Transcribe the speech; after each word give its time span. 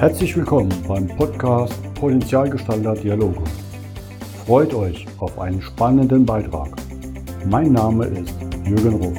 Herzlich 0.00 0.34
willkommen 0.34 0.72
beim 0.88 1.06
Podcast 1.08 1.74
Potenzialgestalter 1.92 2.94
Dialoge. 2.94 3.44
Freut 4.46 4.72
euch 4.72 5.06
auf 5.18 5.38
einen 5.38 5.60
spannenden 5.60 6.24
Beitrag. 6.24 6.74
Mein 7.44 7.72
Name 7.72 8.06
ist 8.06 8.34
Jürgen 8.64 8.94
Ruf. 8.94 9.18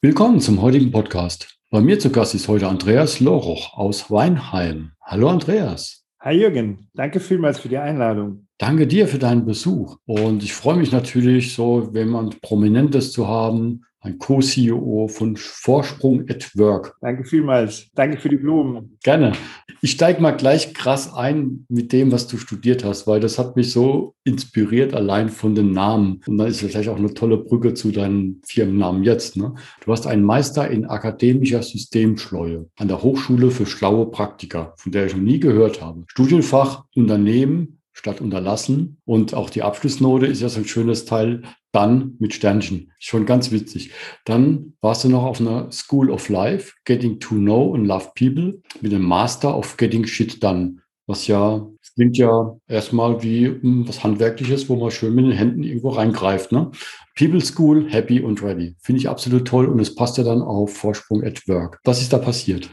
Willkommen 0.00 0.38
zum 0.38 0.62
heutigen 0.62 0.92
Podcast. 0.92 1.58
Bei 1.70 1.80
mir 1.80 1.98
zu 1.98 2.12
Gast 2.12 2.36
ist 2.36 2.46
heute 2.46 2.68
Andreas 2.68 3.18
Loroch 3.18 3.76
aus 3.76 4.08
Weinheim. 4.08 4.92
Hallo 5.00 5.30
Andreas. 5.30 6.04
Hi 6.20 6.34
Jürgen, 6.34 6.88
danke 6.94 7.18
vielmals 7.18 7.58
für 7.58 7.68
die 7.68 7.78
Einladung. 7.78 8.46
Danke 8.62 8.86
dir 8.86 9.08
für 9.08 9.18
deinen 9.18 9.44
Besuch. 9.44 9.96
Und 10.06 10.44
ich 10.44 10.54
freue 10.54 10.76
mich 10.76 10.92
natürlich, 10.92 11.52
so 11.52 11.90
jemand 11.92 12.40
Prominentes 12.42 13.10
zu 13.10 13.26
haben, 13.26 13.84
ein 13.98 14.20
Co-CEO 14.20 15.08
von 15.08 15.36
Vorsprung 15.36 16.30
at 16.30 16.56
Work. 16.56 16.94
Danke 17.00 17.24
vielmals. 17.24 17.88
Danke 17.96 18.18
für 18.18 18.28
die 18.28 18.36
Blumen. 18.36 18.98
Gerne. 19.02 19.32
Ich 19.80 19.90
steige 19.90 20.22
mal 20.22 20.30
gleich 20.30 20.74
krass 20.74 21.12
ein 21.12 21.66
mit 21.68 21.92
dem, 21.92 22.12
was 22.12 22.28
du 22.28 22.36
studiert 22.36 22.84
hast, 22.84 23.08
weil 23.08 23.18
das 23.18 23.36
hat 23.36 23.56
mich 23.56 23.72
so 23.72 24.14
inspiriert, 24.22 24.94
allein 24.94 25.28
von 25.28 25.56
den 25.56 25.72
Namen. 25.72 26.20
Und 26.28 26.38
dann 26.38 26.46
ist 26.46 26.60
vielleicht 26.60 26.88
auch 26.88 26.96
eine 26.96 27.14
tolle 27.14 27.38
Brücke 27.38 27.74
zu 27.74 27.90
deinem 27.90 28.42
Firmennamen 28.46 29.02
jetzt. 29.02 29.36
Ne? 29.36 29.56
Du 29.84 29.90
hast 29.90 30.06
einen 30.06 30.22
Meister 30.22 30.70
in 30.70 30.86
akademischer 30.86 31.64
Systemschleue 31.64 32.68
an 32.76 32.86
der 32.86 33.02
Hochschule 33.02 33.50
für 33.50 33.66
schlaue 33.66 34.06
Praktiker, 34.06 34.74
von 34.76 34.92
der 34.92 35.06
ich 35.06 35.16
noch 35.16 35.22
nie 35.22 35.40
gehört 35.40 35.82
habe. 35.82 36.04
Studienfach 36.06 36.84
Unternehmen 36.94 37.80
statt 37.92 38.20
unterlassen. 38.20 38.98
Und 39.04 39.34
auch 39.34 39.50
die 39.50 39.62
Abschlussnote 39.62 40.26
ist 40.26 40.42
ja 40.42 40.48
so 40.48 40.60
ein 40.60 40.64
schönes 40.64 41.04
Teil, 41.04 41.42
dann 41.72 42.16
mit 42.18 42.34
Sternchen. 42.34 42.92
Schon 42.98 43.26
ganz 43.26 43.50
witzig. 43.50 43.92
Dann 44.24 44.74
warst 44.80 45.04
du 45.04 45.08
noch 45.08 45.24
auf 45.24 45.40
einer 45.40 45.70
School 45.72 46.10
of 46.10 46.28
Life, 46.28 46.74
Getting 46.84 47.18
to 47.18 47.34
Know 47.34 47.74
and 47.74 47.86
Love 47.86 48.10
People, 48.14 48.60
mit 48.80 48.92
dem 48.92 49.02
Master 49.02 49.56
of 49.56 49.76
Getting 49.76 50.06
Shit 50.06 50.42
Done. 50.42 50.76
Was 51.06 51.26
ja, 51.26 51.66
klingt 51.94 52.16
ja 52.16 52.56
erstmal 52.68 53.22
wie 53.22 53.46
hm, 53.46 53.88
was 53.88 54.04
Handwerkliches, 54.04 54.68
wo 54.68 54.76
man 54.76 54.90
schön 54.90 55.14
mit 55.14 55.24
den 55.24 55.32
Händen 55.32 55.62
irgendwo 55.62 55.90
reingreift. 55.90 56.52
Ne? 56.52 56.70
People 57.16 57.40
School, 57.40 57.90
happy 57.90 58.20
und 58.20 58.42
ready. 58.42 58.76
Finde 58.80 59.00
ich 59.00 59.08
absolut 59.08 59.46
toll 59.46 59.66
und 59.66 59.80
es 59.80 59.94
passt 59.94 60.18
ja 60.18 60.24
dann 60.24 60.42
auf 60.42 60.76
Vorsprung 60.76 61.24
at 61.24 61.46
Work. 61.48 61.80
Was 61.84 62.00
ist 62.00 62.12
da 62.12 62.18
passiert? 62.18 62.70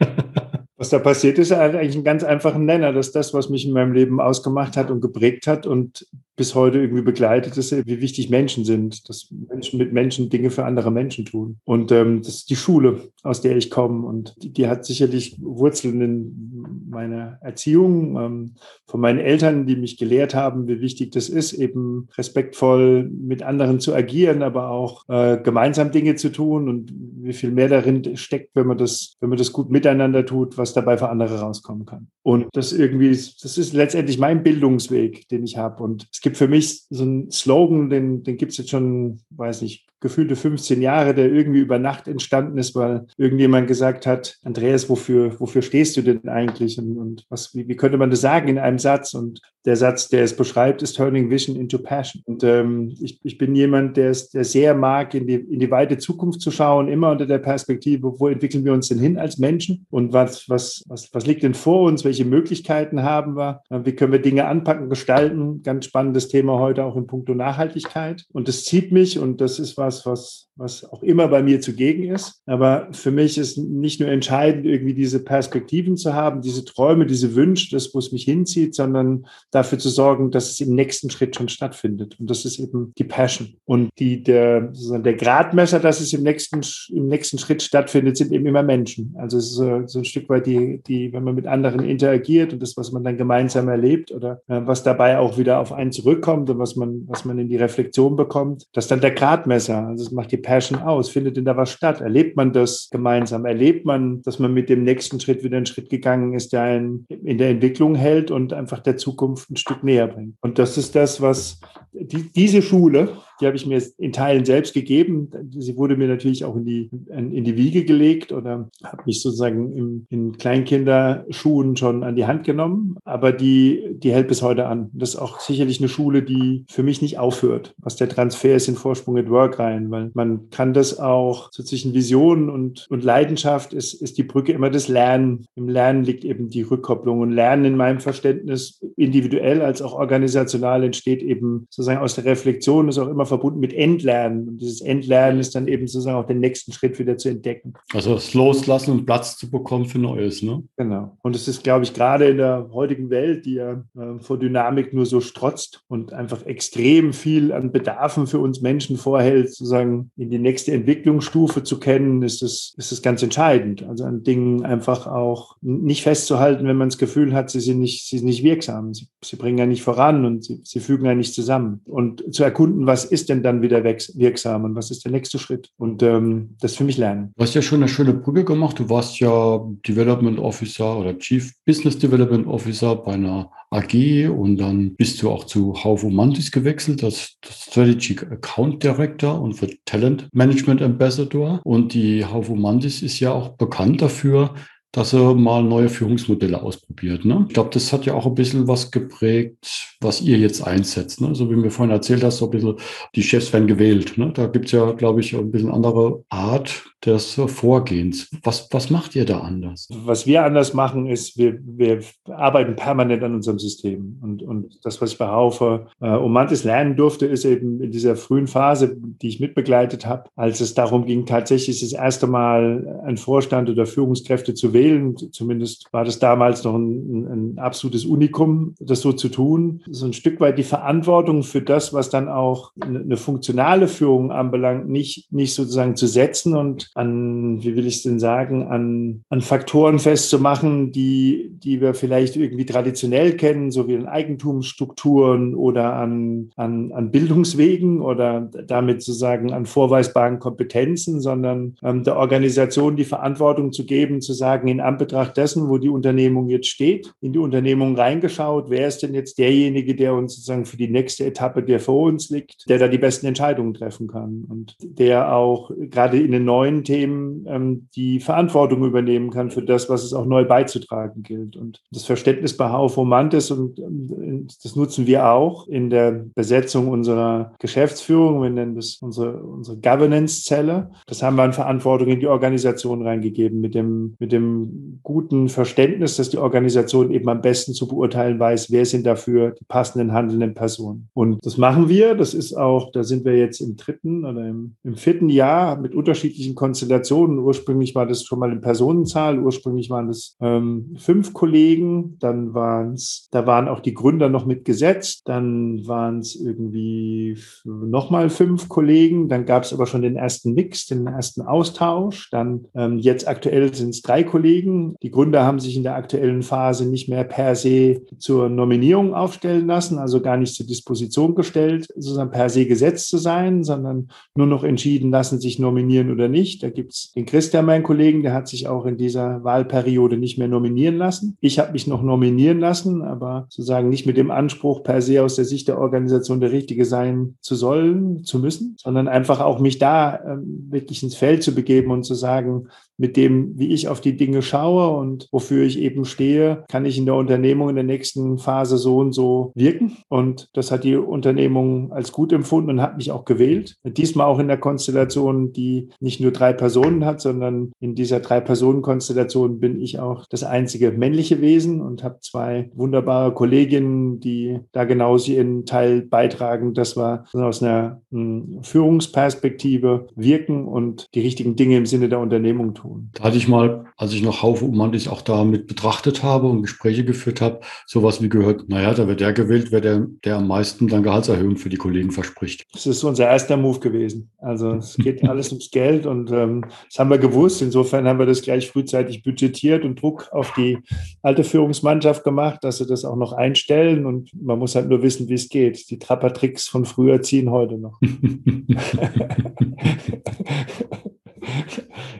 Was 0.78 0.90
da 0.90 1.00
passiert 1.00 1.38
ist, 1.38 1.50
eigentlich 1.50 1.96
ein 1.96 2.04
ganz 2.04 2.22
einfachen 2.22 2.64
Nenner. 2.64 2.92
dass 2.92 3.10
das, 3.10 3.34
was 3.34 3.50
mich 3.50 3.66
in 3.66 3.72
meinem 3.72 3.92
Leben 3.92 4.20
ausgemacht 4.20 4.76
hat 4.76 4.90
und 4.92 5.00
geprägt 5.00 5.48
hat 5.48 5.66
und 5.66 6.06
bis 6.38 6.54
heute 6.54 6.78
irgendwie 6.78 7.02
begleitet 7.02 7.56
ist, 7.56 7.72
wie 7.72 8.00
wichtig 8.00 8.30
Menschen 8.30 8.64
sind, 8.64 9.08
dass 9.08 9.28
Menschen 9.30 9.78
mit 9.78 9.92
Menschen 9.92 10.30
Dinge 10.30 10.50
für 10.50 10.64
andere 10.64 10.92
Menschen 10.92 11.24
tun. 11.24 11.58
Und 11.64 11.90
ähm, 11.90 12.22
das 12.22 12.36
ist 12.36 12.50
die 12.50 12.56
Schule, 12.56 13.10
aus 13.24 13.42
der 13.42 13.56
ich 13.56 13.70
komme. 13.70 14.06
Und 14.06 14.34
die, 14.42 14.50
die 14.50 14.68
hat 14.68 14.86
sicherlich 14.86 15.36
Wurzeln 15.42 16.00
in 16.00 16.64
meiner 16.88 17.38
Erziehung, 17.42 18.16
ähm, 18.16 18.54
von 18.86 19.00
meinen 19.00 19.18
Eltern, 19.18 19.66
die 19.66 19.76
mich 19.76 19.98
gelehrt 19.98 20.34
haben, 20.34 20.68
wie 20.68 20.80
wichtig 20.80 21.10
das 21.10 21.28
ist, 21.28 21.52
eben 21.52 22.08
respektvoll 22.16 23.10
mit 23.10 23.42
anderen 23.42 23.80
zu 23.80 23.92
agieren, 23.92 24.42
aber 24.42 24.70
auch 24.70 25.08
äh, 25.08 25.38
gemeinsam 25.42 25.90
Dinge 25.90 26.14
zu 26.14 26.30
tun 26.30 26.68
und 26.68 26.92
wie 27.20 27.32
viel 27.32 27.50
mehr 27.50 27.68
darin 27.68 28.16
steckt, 28.16 28.54
wenn 28.54 28.68
man 28.68 28.78
das, 28.78 29.16
wenn 29.20 29.28
man 29.28 29.38
das 29.38 29.52
gut 29.52 29.70
miteinander 29.70 30.24
tut, 30.24 30.56
was 30.56 30.72
dabei 30.72 30.96
für 30.96 31.08
andere 31.08 31.40
rauskommen 31.40 31.84
kann. 31.84 32.08
Und 32.22 32.46
das 32.52 32.72
irgendwie, 32.72 33.10
das 33.10 33.58
ist 33.58 33.72
letztendlich 33.72 34.18
mein 34.18 34.42
Bildungsweg, 34.44 35.28
den 35.28 35.44
ich 35.44 35.56
habe. 35.56 35.82
Und 35.82 36.06
es 36.12 36.20
gibt 36.20 36.27
gibt 36.28 36.36
für 36.36 36.48
mich 36.48 36.84
so 36.90 37.04
einen 37.04 37.30
Slogan, 37.30 37.88
den, 37.88 38.22
den 38.22 38.36
gibt 38.36 38.52
es 38.52 38.58
jetzt 38.58 38.68
schon, 38.68 39.20
weiß 39.30 39.62
nicht, 39.62 39.87
gefühlte 40.00 40.36
15 40.36 40.80
Jahre, 40.80 41.14
der 41.14 41.30
irgendwie 41.32 41.60
über 41.60 41.78
Nacht 41.78 42.08
entstanden 42.08 42.58
ist, 42.58 42.74
weil 42.74 43.06
irgendjemand 43.16 43.66
gesagt 43.66 44.06
hat, 44.06 44.36
Andreas, 44.44 44.88
wofür, 44.88 45.38
wofür 45.40 45.62
stehst 45.62 45.96
du 45.96 46.02
denn 46.02 46.28
eigentlich? 46.28 46.78
Und, 46.78 46.96
und 46.96 47.26
was, 47.28 47.54
wie, 47.54 47.66
wie, 47.68 47.76
könnte 47.76 47.98
man 47.98 48.10
das 48.10 48.20
sagen 48.20 48.48
in 48.48 48.58
einem 48.58 48.78
Satz? 48.78 49.14
Und 49.14 49.40
der 49.64 49.76
Satz, 49.76 50.08
der 50.08 50.22
es 50.22 50.36
beschreibt, 50.36 50.82
ist 50.82 50.96
Turning 50.96 51.30
Vision 51.30 51.56
into 51.56 51.78
Passion. 51.78 52.22
Und 52.26 52.44
ähm, 52.44 52.94
ich, 53.00 53.18
ich 53.22 53.38
bin 53.38 53.54
jemand, 53.54 53.96
der 53.96 54.10
es 54.10 54.30
der 54.30 54.44
sehr 54.44 54.74
mag, 54.74 55.14
in 55.14 55.26
die, 55.26 55.34
in 55.34 55.58
die 55.58 55.70
weite 55.70 55.98
Zukunft 55.98 56.40
zu 56.40 56.50
schauen, 56.50 56.88
immer 56.88 57.10
unter 57.10 57.26
der 57.26 57.38
Perspektive, 57.38 58.18
wo 58.18 58.28
entwickeln 58.28 58.64
wir 58.64 58.72
uns 58.72 58.88
denn 58.88 58.98
hin 58.98 59.18
als 59.18 59.38
Menschen? 59.38 59.86
Und 59.90 60.12
was, 60.12 60.48
was, 60.48 60.84
was, 60.86 61.12
was 61.12 61.26
liegt 61.26 61.42
denn 61.42 61.54
vor 61.54 61.82
uns? 61.82 62.04
Welche 62.04 62.24
Möglichkeiten 62.24 63.02
haben 63.02 63.36
wir? 63.36 63.62
Wie 63.70 63.92
können 63.92 64.12
wir 64.12 64.22
Dinge 64.22 64.46
anpacken, 64.46 64.88
gestalten? 64.88 65.62
Ganz 65.62 65.86
spannendes 65.86 66.28
Thema 66.28 66.58
heute 66.58 66.84
auch 66.84 66.96
in 66.96 67.06
puncto 67.06 67.34
Nachhaltigkeit. 67.34 68.24
Und 68.32 68.48
das 68.48 68.64
zieht 68.64 68.92
mich 68.92 69.18
und 69.18 69.40
das 69.40 69.58
ist 69.58 69.76
was, 69.76 69.87
was, 69.88 70.06
was 70.06 70.48
was 70.58 70.84
auch 70.92 71.02
immer 71.02 71.28
bei 71.28 71.42
mir 71.42 71.60
zugegen 71.60 72.10
ist. 72.12 72.42
Aber 72.46 72.88
für 72.92 73.10
mich 73.10 73.38
ist 73.38 73.56
nicht 73.58 74.00
nur 74.00 74.10
entscheidend, 74.10 74.66
irgendwie 74.66 74.94
diese 74.94 75.24
Perspektiven 75.24 75.96
zu 75.96 76.14
haben, 76.14 76.42
diese 76.42 76.64
Träume, 76.64 77.06
diese 77.06 77.34
Wünsche, 77.34 77.70
das, 77.70 77.94
wo 77.94 77.98
es 77.98 78.12
mich 78.12 78.24
hinzieht, 78.24 78.74
sondern 78.74 79.26
dafür 79.50 79.78
zu 79.78 79.88
sorgen, 79.88 80.30
dass 80.30 80.50
es 80.50 80.60
im 80.60 80.74
nächsten 80.74 81.10
Schritt 81.10 81.36
schon 81.36 81.48
stattfindet. 81.48 82.18
Und 82.18 82.28
das 82.28 82.44
ist 82.44 82.58
eben 82.58 82.92
die 82.98 83.04
Passion. 83.04 83.54
Und 83.64 83.90
die, 83.98 84.22
der, 84.22 84.72
der 84.72 85.14
Gradmesser, 85.14 85.78
dass 85.78 86.00
es 86.00 86.12
im 86.12 86.24
nächsten, 86.24 86.60
im 86.90 87.06
nächsten 87.06 87.38
Schritt 87.38 87.62
stattfindet, 87.62 88.16
sind 88.16 88.32
eben 88.32 88.46
immer 88.46 88.62
Menschen. 88.62 89.14
Also 89.16 89.38
es 89.38 89.46
ist 89.46 89.54
so, 89.54 89.86
so 89.86 90.00
ein 90.00 90.04
Stück 90.04 90.28
weit 90.28 90.46
die, 90.46 90.82
die, 90.86 91.12
wenn 91.12 91.22
man 91.22 91.36
mit 91.36 91.46
anderen 91.46 91.84
interagiert 91.84 92.52
und 92.52 92.60
das, 92.60 92.76
was 92.76 92.90
man 92.90 93.04
dann 93.04 93.16
gemeinsam 93.16 93.68
erlebt 93.68 94.10
oder 94.10 94.42
äh, 94.48 94.60
was 94.64 94.82
dabei 94.82 95.18
auch 95.18 95.38
wieder 95.38 95.60
auf 95.60 95.72
einen 95.72 95.92
zurückkommt 95.92 96.50
und 96.50 96.58
was 96.58 96.74
man, 96.74 97.04
was 97.06 97.24
man 97.24 97.38
in 97.38 97.48
die 97.48 97.56
Reflexion 97.56 98.16
bekommt, 98.16 98.66
das 98.72 98.86
ist 98.86 98.90
dann 98.90 99.00
der 99.00 99.12
Gradmesser. 99.12 99.77
Also 99.86 100.04
es 100.04 100.12
macht 100.12 100.32
die 100.32 100.36
Passion 100.36 100.80
aus? 100.80 101.08
Findet 101.08 101.36
denn 101.36 101.44
da 101.44 101.56
was 101.56 101.72
statt? 101.72 102.00
Erlebt 102.00 102.36
man 102.36 102.52
das 102.52 102.88
gemeinsam? 102.90 103.44
Erlebt 103.44 103.84
man, 103.84 104.22
dass 104.22 104.38
man 104.38 104.52
mit 104.52 104.68
dem 104.68 104.84
nächsten 104.84 105.20
Schritt 105.20 105.44
wieder 105.44 105.56
einen 105.56 105.66
Schritt 105.66 105.90
gegangen 105.90 106.34
ist, 106.34 106.52
der 106.52 106.62
einen 106.62 107.06
in 107.08 107.38
der 107.38 107.50
Entwicklung 107.50 107.94
hält 107.94 108.30
und 108.30 108.52
einfach 108.52 108.80
der 108.80 108.96
Zukunft 108.96 109.50
ein 109.50 109.56
Stück 109.56 109.84
näher 109.84 110.08
bringt? 110.08 110.36
Und 110.40 110.58
das 110.58 110.76
ist 110.78 110.94
das, 110.94 111.20
was 111.20 111.60
die, 111.92 112.30
diese 112.32 112.62
Schule, 112.62 113.10
die 113.40 113.46
habe 113.46 113.56
ich 113.56 113.66
mir 113.66 113.82
in 113.98 114.12
Teilen 114.12 114.44
selbst 114.44 114.74
gegeben. 114.74 115.30
Sie 115.50 115.76
wurde 115.76 115.96
mir 115.96 116.08
natürlich 116.08 116.44
auch 116.44 116.56
in 116.56 116.64
die, 116.64 116.90
in 117.08 117.44
die 117.44 117.56
Wiege 117.56 117.84
gelegt 117.84 118.32
oder 118.32 118.68
habe 118.82 119.02
mich 119.06 119.22
sozusagen 119.22 119.76
im, 119.76 120.06
in 120.10 120.36
Kleinkinderschuhen 120.36 121.76
schon 121.76 122.02
an 122.02 122.16
die 122.16 122.26
Hand 122.26 122.44
genommen. 122.44 122.96
Aber 123.04 123.32
die, 123.32 123.82
die 123.92 124.12
hält 124.12 124.28
bis 124.28 124.42
heute 124.42 124.66
an. 124.66 124.90
Das 124.92 125.10
ist 125.10 125.16
auch 125.16 125.40
sicherlich 125.40 125.78
eine 125.78 125.88
Schule, 125.88 126.22
die 126.22 126.64
für 126.68 126.82
mich 126.82 127.02
nicht 127.02 127.18
aufhört, 127.18 127.74
was 127.78 127.96
der 127.96 128.08
Transfer 128.08 128.56
ist 128.56 128.68
in 128.68 128.74
Vorsprung 128.74 129.16
at 129.18 129.30
Work 129.30 129.58
rein, 129.58 129.90
weil 129.90 130.10
man 130.14 130.50
kann 130.50 130.72
das 130.74 130.98
auch 130.98 131.50
so 131.52 131.62
zwischen 131.62 131.94
Vision 131.94 132.50
und, 132.50 132.86
und 132.90 133.04
Leidenschaft 133.04 133.72
ist, 133.72 133.94
ist 133.94 134.18
die 134.18 134.22
Brücke 134.22 134.52
immer 134.52 134.70
das 134.70 134.88
Lernen. 134.88 135.46
Im 135.54 135.68
Lernen 135.68 136.04
liegt 136.04 136.24
eben 136.24 136.50
die 136.50 136.62
Rückkopplung 136.62 137.20
und 137.20 137.30
Lernen 137.30 137.64
in 137.64 137.76
meinem 137.76 138.00
Verständnis 138.00 138.80
individuell 138.96 139.62
als 139.62 139.82
auch 139.82 139.94
organisational 139.94 140.82
entsteht 140.84 141.22
eben 141.22 141.66
sozusagen 141.70 142.00
aus 142.00 142.14
der 142.14 142.24
Reflexion, 142.24 142.88
ist 142.88 142.98
auch 142.98 143.08
immer 143.08 143.26
verbunden 143.28 143.60
mit 143.60 143.72
Entlernen. 143.72 144.48
Und 144.48 144.58
dieses 144.58 144.80
Entlernen 144.80 145.40
ist 145.40 145.54
dann 145.54 145.68
eben 145.68 145.86
sozusagen 145.86 146.16
auch 146.16 146.26
den 146.26 146.40
nächsten 146.40 146.72
Schritt 146.72 146.98
wieder 146.98 147.16
zu 147.16 147.28
entdecken. 147.28 147.74
Also 147.94 148.14
das 148.14 148.34
Loslassen 148.34 148.92
und 148.92 149.06
Platz 149.06 149.36
zu 149.36 149.50
bekommen 149.50 149.86
für 149.86 149.98
Neues, 149.98 150.42
ne? 150.42 150.62
Genau. 150.76 151.16
Und 151.22 151.36
es 151.36 151.48
ist, 151.48 151.62
glaube 151.62 151.84
ich, 151.84 151.94
gerade 151.94 152.26
in 152.26 152.38
der 152.38 152.70
heutigen 152.72 153.10
Welt, 153.10 153.46
die 153.46 153.54
ja 153.54 153.84
äh, 153.96 154.18
vor 154.20 154.38
Dynamik 154.38 154.92
nur 154.92 155.06
so 155.06 155.20
strotzt 155.20 155.82
und 155.88 156.12
einfach 156.12 156.44
extrem 156.46 157.12
viel 157.12 157.52
an 157.52 157.72
Bedarfen 157.72 158.26
für 158.26 158.38
uns 158.38 158.60
Menschen 158.60 158.96
vorhält, 158.96 159.50
sozusagen 159.50 160.10
in 160.16 160.30
die 160.30 160.38
nächste 160.38 160.72
Entwicklungsstufe 160.72 161.62
zu 161.62 161.78
kennen, 161.78 162.22
ist 162.22 162.42
es, 162.42 162.74
ist 162.76 162.92
es 162.92 163.02
ganz 163.02 163.22
entscheidend. 163.22 163.82
Also 163.82 164.04
an 164.04 164.22
Dingen 164.22 164.64
einfach 164.64 165.06
auch 165.06 165.56
nicht 165.60 166.02
festzuhalten, 166.02 166.66
wenn 166.66 166.76
man 166.76 166.88
das 166.88 166.98
Gefühl 166.98 167.34
hat, 167.34 167.50
sie 167.50 167.60
sind 167.60 167.80
nicht, 167.80 168.08
sie 168.08 168.18
sind 168.18 168.26
nicht 168.26 168.42
wirksam. 168.42 168.94
Sie, 168.94 169.08
sie 169.22 169.36
bringen 169.36 169.58
ja 169.58 169.66
nicht 169.66 169.82
voran 169.82 170.24
und 170.24 170.44
sie, 170.44 170.60
sie 170.64 170.80
fügen 170.80 171.04
ja 171.04 171.14
nicht 171.14 171.34
zusammen. 171.34 171.80
Und 171.84 172.34
zu 172.34 172.44
erkunden, 172.44 172.86
was 172.86 173.04
ist 173.04 173.17
ist 173.18 173.28
denn 173.28 173.42
dann 173.42 173.62
wieder 173.62 173.82
wirksam 173.82 174.64
und 174.64 174.74
was 174.76 174.90
ist 174.90 175.04
der 175.04 175.12
nächste 175.12 175.38
Schritt? 175.38 175.70
Und 175.76 176.02
ähm, 176.02 176.56
das 176.60 176.76
für 176.76 176.84
mich 176.84 176.98
lernen. 176.98 177.32
Du 177.36 177.42
hast 177.42 177.54
ja 177.54 177.62
schon 177.62 177.80
eine 177.82 177.88
schöne 177.88 178.14
Brücke 178.14 178.44
gemacht. 178.44 178.78
Du 178.78 178.88
warst 178.88 179.18
ja 179.18 179.60
Development 179.86 180.38
Officer 180.38 180.98
oder 180.98 181.18
Chief 181.18 181.52
Business 181.66 181.98
Development 181.98 182.46
Officer 182.46 182.94
bei 182.96 183.12
einer 183.12 183.50
AG 183.70 184.28
und 184.30 184.56
dann 184.56 184.94
bist 184.94 185.20
du 185.20 185.30
auch 185.30 185.44
zu 185.44 185.82
Haufe 185.82 186.08
Mantis 186.08 186.50
gewechselt, 186.50 187.02
das, 187.02 187.36
Strategic 187.44 188.22
Account 188.30 188.82
Director 188.82 189.40
und 189.40 189.54
für 189.54 189.68
Talent 189.84 190.28
Management 190.32 190.80
Ambassador. 190.80 191.60
Und 191.64 191.92
die 191.94 192.24
Haufe 192.24 192.54
Mantis 192.54 193.02
ist 193.02 193.20
ja 193.20 193.32
auch 193.32 193.50
bekannt 193.50 194.00
dafür, 194.00 194.54
dass 194.98 195.12
er 195.12 195.32
mal 195.34 195.62
neue 195.62 195.88
Führungsmodelle 195.88 196.60
ausprobiert. 196.60 197.24
Ne? 197.24 197.44
Ich 197.46 197.54
glaube, 197.54 197.70
das 197.72 197.92
hat 197.92 198.04
ja 198.04 198.14
auch 198.14 198.26
ein 198.26 198.34
bisschen 198.34 198.66
was 198.66 198.90
geprägt, 198.90 199.96
was 200.00 200.20
ihr 200.20 200.38
jetzt 200.38 200.66
einsetzt. 200.66 201.20
Ne? 201.20 201.36
So 201.36 201.48
wie 201.50 201.54
mir 201.54 201.70
vorhin 201.70 201.94
erzählt 201.94 202.24
hast, 202.24 202.38
so 202.38 202.46
ein 202.46 202.50
bisschen, 202.50 202.74
die 203.14 203.22
Chefs 203.22 203.52
werden 203.52 203.68
gewählt. 203.68 204.18
Ne? 204.18 204.32
Da 204.34 204.48
gibt 204.48 204.66
es 204.66 204.72
ja, 204.72 204.90
glaube 204.90 205.20
ich, 205.20 205.36
ein 205.36 205.52
bisschen 205.52 205.70
andere 205.70 206.24
Art 206.30 206.84
des 207.04 207.40
Vorgehens. 207.46 208.28
Was, 208.42 208.68
was 208.72 208.90
macht 208.90 209.14
ihr 209.14 209.24
da 209.24 209.40
anders? 209.40 209.88
Was 210.04 210.26
wir 210.26 210.44
anders 210.44 210.74
machen, 210.74 211.06
ist, 211.06 211.38
wir, 211.38 211.58
wir 211.64 212.00
arbeiten 212.26 212.74
permanent 212.74 213.22
an 213.22 213.34
unserem 213.36 213.60
System. 213.60 214.18
Und, 214.20 214.42
und 214.42 214.80
das, 214.82 215.00
was 215.00 215.12
ich 215.12 215.18
bei 215.18 215.28
Haufe 215.28 215.86
äh, 216.00 216.18
manches 216.28 216.64
lernen 216.64 216.96
durfte, 216.96 217.26
ist 217.26 217.44
eben 217.44 217.80
in 217.80 217.92
dieser 217.92 218.16
frühen 218.16 218.48
Phase, 218.48 218.96
die 218.96 219.28
ich 219.28 219.38
mitbegleitet 219.38 220.06
habe, 220.06 220.24
als 220.34 220.60
es 220.60 220.74
darum 220.74 221.06
ging, 221.06 221.24
tatsächlich 221.24 221.80
das 221.80 221.92
erste 221.92 222.26
Mal 222.26 223.00
ein 223.06 223.16
Vorstand 223.16 223.70
oder 223.70 223.86
Führungskräfte 223.86 224.54
zu 224.54 224.72
wählen. 224.72 224.87
Zumindest 225.32 225.92
war 225.92 226.04
das 226.04 226.18
damals 226.18 226.64
noch 226.64 226.74
ein, 226.74 227.26
ein 227.26 227.58
absolutes 227.58 228.04
Unikum, 228.04 228.74
das 228.80 229.00
so 229.00 229.12
zu 229.12 229.28
tun. 229.28 229.82
So 229.90 230.06
ein 230.06 230.12
Stück 230.12 230.40
weit 230.40 230.58
die 230.58 230.62
Verantwortung 230.62 231.42
für 231.42 231.62
das, 231.62 231.92
was 231.92 232.10
dann 232.10 232.28
auch 232.28 232.72
eine 232.80 233.16
funktionale 233.16 233.88
Führung 233.88 234.30
anbelangt, 234.30 234.88
nicht, 234.88 235.32
nicht 235.32 235.54
sozusagen 235.54 235.96
zu 235.96 236.06
setzen 236.06 236.54
und 236.54 236.90
an, 236.94 237.62
wie 237.62 237.76
will 237.76 237.86
ich 237.86 237.96
es 237.96 238.02
denn 238.02 238.18
sagen, 238.18 238.68
an, 238.68 239.24
an 239.28 239.40
Faktoren 239.40 239.98
festzumachen, 239.98 240.92
die, 240.92 241.50
die 241.52 241.80
wir 241.80 241.94
vielleicht 241.94 242.36
irgendwie 242.36 242.66
traditionell 242.66 243.36
kennen, 243.36 243.70
so 243.70 243.88
wie 243.88 243.94
in 243.94 244.06
Eigentumsstrukturen 244.06 245.54
oder 245.54 245.94
an, 245.94 246.50
an, 246.56 246.92
an 246.92 247.10
Bildungswegen 247.10 248.00
oder 248.00 248.50
damit 248.66 249.02
sozusagen 249.02 249.52
an 249.52 249.66
vorweisbaren 249.66 250.38
Kompetenzen, 250.38 251.20
sondern 251.20 251.76
ähm, 251.82 252.04
der 252.04 252.16
Organisation 252.16 252.96
die 252.96 253.04
Verantwortung 253.04 253.72
zu 253.72 253.84
geben, 253.84 254.20
zu 254.20 254.32
sagen, 254.32 254.67
in 254.68 254.80
Anbetracht 254.80 255.36
dessen, 255.36 255.68
wo 255.68 255.78
die 255.78 255.88
Unternehmung 255.88 256.48
jetzt 256.48 256.68
steht, 256.68 257.12
in 257.20 257.32
die 257.32 257.38
Unternehmung 257.38 257.96
reingeschaut, 257.96 258.70
wer 258.70 258.86
ist 258.86 259.02
denn 259.02 259.14
jetzt 259.14 259.38
derjenige, 259.38 259.94
der 259.94 260.14
uns 260.14 260.34
sozusagen 260.34 260.64
für 260.64 260.76
die 260.76 260.88
nächste 260.88 261.24
Etappe, 261.24 261.62
der 261.62 261.80
vor 261.80 262.04
uns 262.04 262.30
liegt, 262.30 262.68
der 262.68 262.78
da 262.78 262.88
die 262.88 262.98
besten 262.98 263.26
Entscheidungen 263.26 263.74
treffen 263.74 264.08
kann 264.08 264.44
und 264.48 264.76
der 264.80 265.34
auch 265.34 265.70
gerade 265.76 266.20
in 266.20 266.32
den 266.32 266.44
neuen 266.44 266.84
Themen 266.84 267.44
ähm, 267.48 267.88
die 267.94 268.20
Verantwortung 268.20 268.84
übernehmen 268.84 269.30
kann 269.30 269.50
für 269.50 269.62
das, 269.62 269.88
was 269.88 270.04
es 270.04 270.12
auch 270.12 270.26
neu 270.26 270.44
beizutragen 270.44 271.22
gilt. 271.22 271.56
Und 271.56 271.80
das 271.90 272.04
Verständnis 272.04 272.56
bei 272.56 272.70
Haufe 272.70 273.04
Mantis 273.04 273.50
und 273.50 273.78
ähm, 273.78 274.46
das 274.62 274.76
nutzen 274.76 275.06
wir 275.06 275.30
auch 275.30 275.68
in 275.68 275.90
der 275.90 276.26
Besetzung 276.34 276.88
unserer 276.88 277.52
Geschäftsführung. 277.58 278.42
Wir 278.42 278.50
nennen 278.50 278.74
das 278.74 278.98
unsere, 279.00 279.42
unsere 279.42 279.76
Governance-Zelle. 279.78 280.90
Das 281.06 281.22
haben 281.22 281.36
wir 281.36 281.42
an 281.42 281.52
Verantwortung 281.52 282.08
in 282.08 282.20
die 282.20 282.26
Organisation 282.26 283.02
reingegeben 283.02 283.60
mit 283.60 283.74
dem, 283.74 284.16
mit 284.18 284.32
dem 284.32 284.57
guten 285.02 285.48
Verständnis, 285.48 286.16
dass 286.16 286.30
die 286.30 286.38
Organisation 286.38 287.10
eben 287.10 287.28
am 287.28 287.40
besten 287.40 287.72
zu 287.72 287.88
beurteilen 287.88 288.38
weiß, 288.38 288.70
wer 288.70 288.84
sind 288.84 289.06
dafür 289.06 289.52
die 289.52 289.64
passenden 289.64 290.12
handelnden 290.12 290.54
Personen. 290.54 291.08
Und 291.14 291.44
das 291.44 291.56
machen 291.56 291.88
wir. 291.88 292.14
Das 292.14 292.34
ist 292.34 292.54
auch, 292.54 292.92
da 292.92 293.04
sind 293.04 293.24
wir 293.24 293.36
jetzt 293.36 293.60
im 293.60 293.76
dritten 293.76 294.24
oder 294.24 294.46
im, 294.46 294.74
im 294.82 294.96
vierten 294.96 295.28
Jahr 295.28 295.78
mit 295.80 295.94
unterschiedlichen 295.94 296.54
Konstellationen. 296.54 297.38
Ursprünglich 297.38 297.94
war 297.94 298.06
das 298.06 298.24
schon 298.24 298.38
mal 298.38 298.52
in 298.52 298.60
Personenzahl. 298.60 299.38
Ursprünglich 299.38 299.90
waren 299.90 300.08
es 300.08 300.36
ähm, 300.40 300.96
fünf 300.98 301.32
Kollegen. 301.32 302.16
Dann 302.20 302.54
waren 302.54 302.94
es, 302.94 303.28
da 303.30 303.46
waren 303.46 303.68
auch 303.68 303.80
die 303.80 303.94
Gründer 303.94 304.28
noch 304.28 304.46
mitgesetzt. 304.46 305.22
Dann 305.24 305.86
waren 305.86 306.18
es 306.18 306.36
irgendwie 306.36 307.38
nochmal 307.64 308.30
fünf 308.30 308.68
Kollegen. 308.68 309.28
Dann 309.28 309.46
gab 309.46 309.62
es 309.62 309.72
aber 309.72 309.86
schon 309.86 310.02
den 310.02 310.16
ersten 310.16 310.54
Mix, 310.54 310.86
den 310.86 311.06
ersten 311.06 311.42
Austausch. 311.42 312.28
Dann 312.30 312.66
ähm, 312.74 312.98
jetzt 312.98 313.26
aktuell 313.28 313.72
sind 313.74 313.90
es 313.90 314.02
drei 314.02 314.22
Kollegen. 314.22 314.47
Die 314.48 315.10
Gründer 315.10 315.44
haben 315.44 315.60
sich 315.60 315.76
in 315.76 315.82
der 315.82 315.96
aktuellen 315.96 316.42
Phase 316.42 316.88
nicht 316.88 317.08
mehr 317.08 317.24
per 317.24 317.54
se 317.54 318.02
zur 318.18 318.48
Nominierung 318.48 319.14
aufstellen 319.14 319.66
lassen, 319.66 319.98
also 319.98 320.20
gar 320.20 320.36
nicht 320.36 320.54
zur 320.54 320.66
Disposition 320.66 321.34
gestellt, 321.34 321.88
sozusagen 321.94 322.30
per 322.30 322.48
se 322.48 322.66
gesetzt 322.66 323.08
zu 323.08 323.18
sein, 323.18 323.64
sondern 323.64 324.08
nur 324.34 324.46
noch 324.46 324.64
entschieden 324.64 325.10
lassen, 325.10 325.40
sich 325.40 325.58
nominieren 325.58 326.10
oder 326.10 326.28
nicht. 326.28 326.62
Da 326.62 326.70
gibt 326.70 326.92
es 326.92 327.12
den 327.12 327.26
Christian, 327.26 327.66
meinen 327.66 327.82
Kollegen, 327.82 328.22
der 328.22 328.32
hat 328.32 328.48
sich 328.48 328.68
auch 328.68 328.86
in 328.86 328.96
dieser 328.96 329.44
Wahlperiode 329.44 330.16
nicht 330.16 330.38
mehr 330.38 330.48
nominieren 330.48 330.96
lassen. 330.96 331.36
Ich 331.40 331.58
habe 331.58 331.72
mich 331.72 331.86
noch 331.86 332.02
nominieren 332.02 332.60
lassen, 332.60 333.02
aber 333.02 333.46
sozusagen 333.48 333.88
nicht 333.88 334.06
mit 334.06 334.16
dem 334.16 334.30
Anspruch, 334.30 334.82
per 334.82 335.02
se 335.02 335.22
aus 335.22 335.36
der 335.36 335.44
Sicht 335.44 335.68
der 335.68 335.78
Organisation 335.78 336.40
der 336.40 336.52
Richtige 336.52 336.84
sein 336.84 337.36
zu 337.40 337.54
sollen, 337.54 338.24
zu 338.24 338.38
müssen, 338.38 338.76
sondern 338.78 339.08
einfach 339.08 339.40
auch 339.40 339.60
mich 339.60 339.78
da 339.78 340.20
ähm, 340.24 340.68
wirklich 340.70 341.02
ins 341.02 341.16
Feld 341.16 341.42
zu 341.42 341.54
begeben 341.54 341.90
und 341.90 342.04
zu 342.04 342.14
sagen, 342.14 342.68
mit 342.98 343.16
dem, 343.16 343.58
wie 343.58 343.72
ich 343.72 343.88
auf 343.88 344.00
die 344.00 344.16
Dinge 344.16 344.37
schaue 344.42 344.96
und 344.96 345.28
wofür 345.30 345.64
ich 345.64 345.78
eben 345.78 346.04
stehe, 346.04 346.64
kann 346.68 346.84
ich 346.84 346.98
in 346.98 347.06
der 347.06 347.14
Unternehmung 347.14 347.68
in 347.68 347.76
der 347.76 347.84
nächsten 347.84 348.38
Phase 348.38 348.76
so 348.76 348.98
und 348.98 349.12
so 349.12 349.52
wirken. 349.54 349.96
Und 350.08 350.48
das 350.54 350.70
hat 350.70 350.84
die 350.84 350.96
Unternehmung 350.96 351.92
als 351.92 352.12
gut 352.12 352.32
empfunden 352.32 352.70
und 352.70 352.82
hat 352.82 352.96
mich 352.96 353.12
auch 353.12 353.24
gewählt. 353.24 353.76
Diesmal 353.84 354.26
auch 354.26 354.38
in 354.38 354.48
der 354.48 354.58
Konstellation, 354.58 355.52
die 355.52 355.88
nicht 356.00 356.20
nur 356.20 356.32
drei 356.32 356.52
Personen 356.52 357.04
hat, 357.04 357.20
sondern 357.20 357.72
in 357.80 357.94
dieser 357.94 358.20
Drei-Personen-Konstellation 358.20 359.60
bin 359.60 359.80
ich 359.80 360.00
auch 360.00 360.26
das 360.28 360.44
einzige 360.44 360.90
männliche 360.90 361.40
Wesen 361.40 361.80
und 361.80 362.02
habe 362.02 362.18
zwei 362.20 362.70
wunderbare 362.74 363.32
Kolleginnen, 363.32 364.20
die 364.20 364.58
da 364.72 364.84
genauso 364.84 365.32
ihren 365.32 365.66
Teil 365.66 366.02
beitragen, 366.02 366.74
dass 366.74 366.96
wir 366.96 367.24
aus 367.32 367.62
einer 367.62 368.00
hm, 368.10 368.60
Führungsperspektive 368.62 370.08
wirken 370.16 370.66
und 370.66 371.08
die 371.14 371.20
richtigen 371.20 371.56
Dinge 371.56 371.76
im 371.76 371.86
Sinne 371.86 372.08
der 372.08 372.18
Unternehmung 372.18 372.74
tun 372.74 372.88
tun. 372.88 373.10
Da 373.14 373.24
hatte 373.24 373.36
ich 373.36 373.48
mal, 373.48 373.86
als 373.96 374.12
ich 374.12 374.22
noch 374.22 374.27
Haufe 374.32 374.64
Umantis 374.64 375.08
auch 375.08 375.22
damit 375.22 375.66
betrachtet 375.66 376.22
habe 376.22 376.46
und 376.46 376.62
Gespräche 376.62 377.04
geführt 377.04 377.40
habe, 377.40 377.60
sowas 377.86 378.22
wie 378.22 378.28
gehört, 378.28 378.68
naja, 378.68 378.94
da 378.94 379.08
wird 379.08 379.20
der 379.20 379.32
gewählt, 379.32 379.70
wer 379.70 379.80
der, 379.80 380.06
der 380.24 380.36
am 380.36 380.48
meisten 380.48 380.88
dann 380.88 381.02
Gehaltserhöhung 381.02 381.56
für 381.56 381.68
die 381.68 381.76
Kollegen 381.76 382.10
verspricht. 382.10 382.66
Das 382.72 382.86
ist 382.86 383.04
unser 383.04 383.26
erster 383.26 383.56
Move 383.56 383.80
gewesen. 383.80 384.30
Also 384.38 384.74
es 384.74 384.96
geht 384.96 385.22
alles 385.28 385.50
ums 385.50 385.70
Geld 385.70 386.06
und 386.06 386.30
ähm, 386.30 386.64
das 386.88 386.98
haben 386.98 387.10
wir 387.10 387.18
gewusst. 387.18 387.62
Insofern 387.62 388.06
haben 388.06 388.18
wir 388.18 388.26
das 388.26 388.42
gleich 388.42 388.70
frühzeitig 388.70 389.22
budgetiert 389.22 389.84
und 389.84 390.00
Druck 390.00 390.28
auf 390.32 390.52
die 390.54 390.78
alte 391.22 391.44
Führungsmannschaft 391.44 392.24
gemacht, 392.24 392.62
dass 392.62 392.78
sie 392.78 392.86
das 392.86 393.04
auch 393.04 393.16
noch 393.16 393.32
einstellen 393.32 394.06
und 394.06 394.30
man 394.40 394.58
muss 394.58 394.74
halt 394.74 394.88
nur 394.88 395.02
wissen, 395.02 395.28
wie 395.28 395.34
es 395.34 395.48
geht. 395.48 395.90
Die 395.90 395.98
Trapper-Tricks 395.98 396.68
von 396.68 396.84
früher 396.84 397.22
ziehen 397.22 397.50
heute 397.50 397.78
noch. 397.78 397.98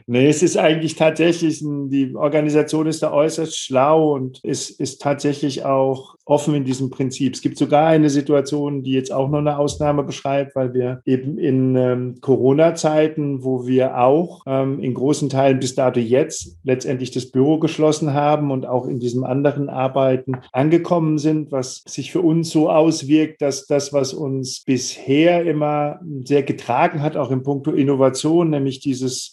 Nee, 0.06 0.29
es 0.29 0.43
ist 0.43 0.56
eigentlich 0.56 0.97
tatsächlich, 0.97 1.61
ein, 1.61 1.91
die 1.91 2.15
Organisation 2.15 2.87
ist 2.87 3.03
da 3.03 3.12
äußerst 3.12 3.56
schlau 3.56 4.15
und 4.15 4.43
ist, 4.44 4.70
ist 4.81 5.03
tatsächlich 5.03 5.65
auch 5.65 6.17
offen 6.29 6.55
in 6.55 6.65
diesem 6.65 6.91
Prinzip. 6.91 7.35
Es 7.35 7.41
gibt 7.41 7.57
sogar 7.57 7.87
eine 7.87 8.11
Situation, 8.11 8.83
die 8.83 8.93
jetzt 8.93 9.13
auch 9.13 9.29
noch 9.31 9.39
eine 9.39 9.59
Ausnahme 9.59 10.03
beschreibt, 10.03 10.55
weil 10.55 10.75
wir 10.75 11.01
eben 11.07 11.39
in 11.39 11.75
ähm, 11.75 12.17
Corona-Zeiten, 12.21 13.43
wo 13.43 13.67
wir 13.67 13.99
auch 13.99 14.43
ähm, 14.47 14.79
in 14.81 14.93
großen 14.93 15.31
Teilen 15.31 15.59
bis 15.59 15.75
dato 15.75 16.00
jetzt 16.00 16.59
letztendlich 16.64 17.11
das 17.12 17.31
Büro 17.31 17.59
geschlossen 17.59 18.12
haben 18.12 18.50
und 18.50 18.67
auch 18.67 18.87
in 18.87 19.00
diesem 19.00 19.25
anderen 19.25 19.71
Arbeiten 19.71 20.33
angekommen 20.52 21.17
sind, 21.17 21.50
was 21.50 21.83
sich 21.87 22.12
für 22.12 22.21
uns 22.21 22.50
so 22.50 22.69
auswirkt, 22.71 23.41
dass 23.41 23.67
das, 23.67 23.95
was 23.95 24.12
uns 24.12 24.62
bisher 24.64 25.47
immer 25.47 26.00
sehr 26.25 26.43
getragen 26.43 27.00
hat, 27.02 27.17
auch 27.17 27.31
in 27.31 27.43
puncto 27.43 27.73
Innovation, 27.73 28.50
nämlich 28.50 28.81
dieses 28.81 29.33